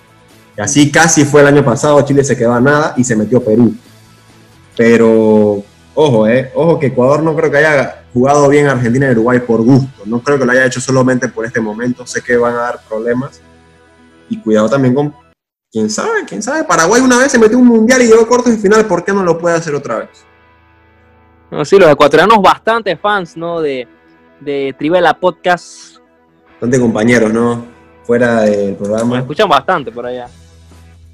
Y 0.58 0.62
así 0.62 0.92
casi 0.92 1.24
fue 1.26 1.42
el 1.42 1.48
año 1.48 1.64
pasado, 1.64 2.02
Chile 2.02 2.24
se 2.24 2.36
quedó 2.38 2.54
a 2.54 2.60
nada 2.62 2.94
y 2.98 3.04
se 3.04 3.16
metió 3.16 3.42
Perú. 3.44 3.74
Pero, 4.76 5.64
ojo, 5.94 6.28
eh, 6.28 6.52
ojo 6.56 6.80
que 6.80 6.88
Ecuador 6.88 7.22
no 7.24 7.36
creo 7.36 7.52
que 7.52 7.58
haya 7.58 8.04
jugado 8.14 8.48
bien 8.50 8.68
Argentina 8.68 9.08
y 9.08 9.12
Uruguay 9.12 9.40
por 9.40 9.62
gusto. 9.62 10.04
No 10.06 10.20
creo 10.22 10.38
que 10.40 10.46
lo 10.46 10.52
haya 10.52 10.66
hecho 10.66 10.82
solamente 10.82 11.28
por 11.28 11.46
este 11.46 11.60
momento. 11.60 12.06
Sé 12.06 12.22
que 12.22 12.36
van 12.36 12.56
a 12.56 12.60
dar 12.60 12.82
problemas. 12.88 13.40
Y 14.30 14.40
cuidado 14.40 14.70
también 14.70 14.94
con, 14.96 15.14
quién 15.74 15.90
sabe, 15.90 16.24
quién 16.28 16.42
sabe. 16.44 16.64
Paraguay 16.64 17.02
una 17.02 17.18
vez 17.18 17.32
se 17.32 17.40
metió 17.40 17.58
un 17.58 17.66
mundial 17.66 18.02
y 18.04 18.06
llegó 18.08 18.22
a 18.22 18.28
cuartos 18.28 18.54
de 18.56 18.60
final. 18.60 18.86
¿Por 18.86 19.04
qué 19.04 19.12
no 19.12 19.24
lo 19.24 19.38
puede 19.40 19.56
hacer 19.58 19.74
otra 19.74 19.98
vez? 20.00 20.24
No, 21.50 21.66
sí, 21.66 21.78
los 21.78 21.90
ecuatorianos 21.92 22.40
bastante 22.42 22.96
fans, 22.96 23.36
¿no? 23.36 23.60
De, 23.60 23.88
de 24.40 24.74
Trivela 24.78 25.20
Podcast. 25.20 25.98
Bastante 26.52 26.80
compañeros, 26.80 27.34
¿no? 27.34 27.66
Fuera 28.04 28.42
del 28.42 28.72
Me 28.72 28.76
programa. 28.76 29.20
escuchan 29.20 29.50
bastante 29.50 29.92
por 29.92 30.06
allá. 30.06 30.28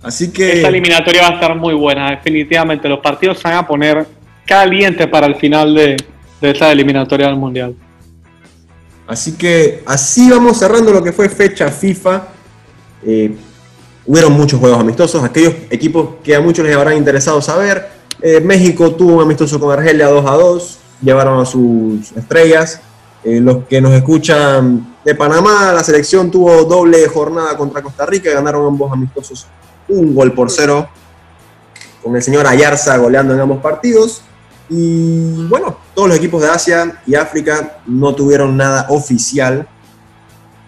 Así 0.03 0.31
que. 0.31 0.57
Esta 0.57 0.67
eliminatoria 0.67 1.21
va 1.23 1.27
a 1.29 1.33
estar 1.35 1.55
muy 1.55 1.73
buena, 1.73 2.11
definitivamente. 2.11 2.87
Los 2.89 2.99
partidos 2.99 3.39
se 3.39 3.47
van 3.47 3.57
a 3.57 3.67
poner 3.67 4.05
calientes 4.45 5.07
para 5.07 5.25
el 5.27 5.35
final 5.35 5.73
de, 5.73 5.97
de 6.41 6.51
esta 6.51 6.71
eliminatoria 6.71 7.27
del 7.27 7.35
Mundial. 7.37 7.75
Así 9.07 9.37
que 9.37 9.83
así 9.85 10.29
vamos 10.29 10.57
cerrando 10.57 10.91
lo 10.91 11.03
que 11.03 11.11
fue 11.11 11.29
fecha 11.29 11.69
FIFA. 11.69 12.27
Eh, 13.05 13.35
hubieron 14.05 14.33
muchos 14.33 14.59
juegos 14.59 14.79
amistosos, 14.79 15.23
aquellos 15.23 15.53
equipos 15.69 16.15
que 16.23 16.35
a 16.35 16.41
muchos 16.41 16.65
les 16.65 16.75
habrán 16.75 16.97
interesado 16.97 17.41
saber. 17.41 17.89
Eh, 18.21 18.41
México 18.41 18.91
tuvo 18.91 19.17
un 19.17 19.21
amistoso 19.21 19.59
con 19.59 19.71
Argelia 19.71 20.07
2 20.07 20.25
a 20.25 20.31
2, 20.31 20.79
llevaron 21.01 21.39
a 21.39 21.45
sus 21.45 22.11
estrellas. 22.13 22.81
Eh, 23.23 23.39
los 23.39 23.65
que 23.65 23.81
nos 23.81 23.91
escuchan 23.93 24.95
de 25.03 25.15
Panamá, 25.15 25.73
la 25.73 25.83
selección 25.83 26.31
tuvo 26.31 26.63
doble 26.63 27.07
jornada 27.07 27.57
contra 27.57 27.81
Costa 27.81 28.05
Rica, 28.05 28.31
ganaron 28.31 28.65
ambos 28.65 28.91
amistosos 28.91 29.47
un 29.89 30.15
gol 30.15 30.33
por 30.33 30.49
cero, 30.49 30.87
con 32.03 32.15
el 32.15 32.21
señor 32.21 32.47
Ayarza 32.47 32.95
goleando 32.97 33.33
en 33.33 33.39
ambos 33.41 33.59
partidos. 33.59 34.21
Y 34.69 35.47
bueno, 35.47 35.77
todos 35.95 36.09
los 36.09 36.17
equipos 36.17 36.41
de 36.41 36.49
Asia 36.49 37.01
y 37.05 37.15
África 37.15 37.79
no 37.87 38.13
tuvieron 38.13 38.55
nada 38.55 38.85
oficial, 38.89 39.67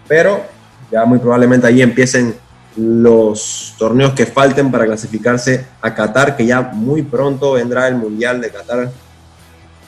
pero 0.07 0.43
ya 0.91 1.05
muy 1.05 1.19
probablemente 1.19 1.67
ahí 1.67 1.81
empiecen 1.81 2.35
los 2.77 3.75
torneos 3.77 4.13
que 4.13 4.25
falten 4.25 4.71
para 4.71 4.85
clasificarse 4.85 5.65
a 5.81 5.93
Qatar, 5.93 6.35
que 6.37 6.45
ya 6.45 6.61
muy 6.61 7.01
pronto 7.01 7.53
vendrá 7.53 7.87
el 7.87 7.95
Mundial 7.95 8.39
de 8.41 8.49
Qatar. 8.49 8.89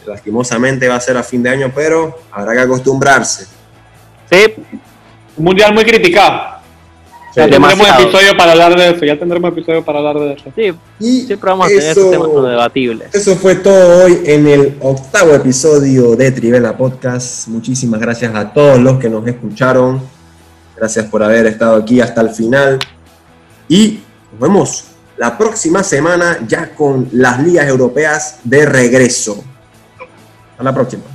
Lastimosamente 0.06 0.88
va 0.88 0.96
a 0.96 1.00
ser 1.00 1.16
a 1.18 1.24
fin 1.24 1.42
de 1.42 1.50
año, 1.50 1.72
pero 1.74 2.18
habrá 2.32 2.54
que 2.54 2.60
acostumbrarse. 2.60 3.48
Sí, 4.30 4.54
Un 5.38 5.46
mundial 5.46 5.74
muy 5.74 5.84
criticado. 5.86 6.54
Ya 7.36 7.44
tendremos 7.44 7.70
demasiado. 7.70 8.04
episodio 8.04 8.38
para 8.38 8.52
hablar 8.52 8.78
de 8.78 8.90
eso. 8.92 9.06
Ya 9.06 9.18
tendremos 9.18 9.52
episodio 9.52 9.84
para 9.84 9.98
hablar 10.00 10.20
de 10.20 10.34
eso. 10.34 10.44
sí, 10.56 10.72
Y 11.00 11.22
siempre 11.22 11.50
vamos 11.50 11.66
a 11.66 11.70
tener 11.70 11.84
eso- 11.84 12.00
esos 12.02 12.12
temas 12.12 12.28
no 12.28 12.44
debatibles. 12.44 13.16
Eso 13.16 13.36
fue 13.38 13.56
todo 13.56 14.06
hoy 14.06 14.20
en 14.26 14.48
el 14.48 14.78
octavo 14.82 15.34
episodio 15.34 16.16
de 16.16 16.32
Trivela 16.32 16.78
Podcast. 16.78 17.48
Muchísimas 17.48 18.00
gracias 18.00 18.36
a 18.36 18.54
todos 18.54 18.78
los 18.78 19.00
que 19.00 19.10
nos 19.10 19.26
escucharon. 19.26 20.02
Gracias 20.76 21.06
por 21.06 21.24
haber 21.24 21.46
estado 21.46 21.76
aquí 21.76 22.02
hasta 22.02 22.22
el 22.22 22.30
final. 22.30 22.80
Y 23.68 24.04
nos 24.32 24.40
vemos 24.40 24.86
la 25.18 25.38
próxima 25.38 25.84
semana 25.84 26.40
ya 26.48 26.76
con 26.76 27.10
las 27.12 27.40
ligas 27.42 27.68
europeas 27.68 28.40
de 28.44 28.66
regreso. 28.66 29.44
Hasta 30.52 30.64
la 30.64 30.74
próxima. 30.74 31.13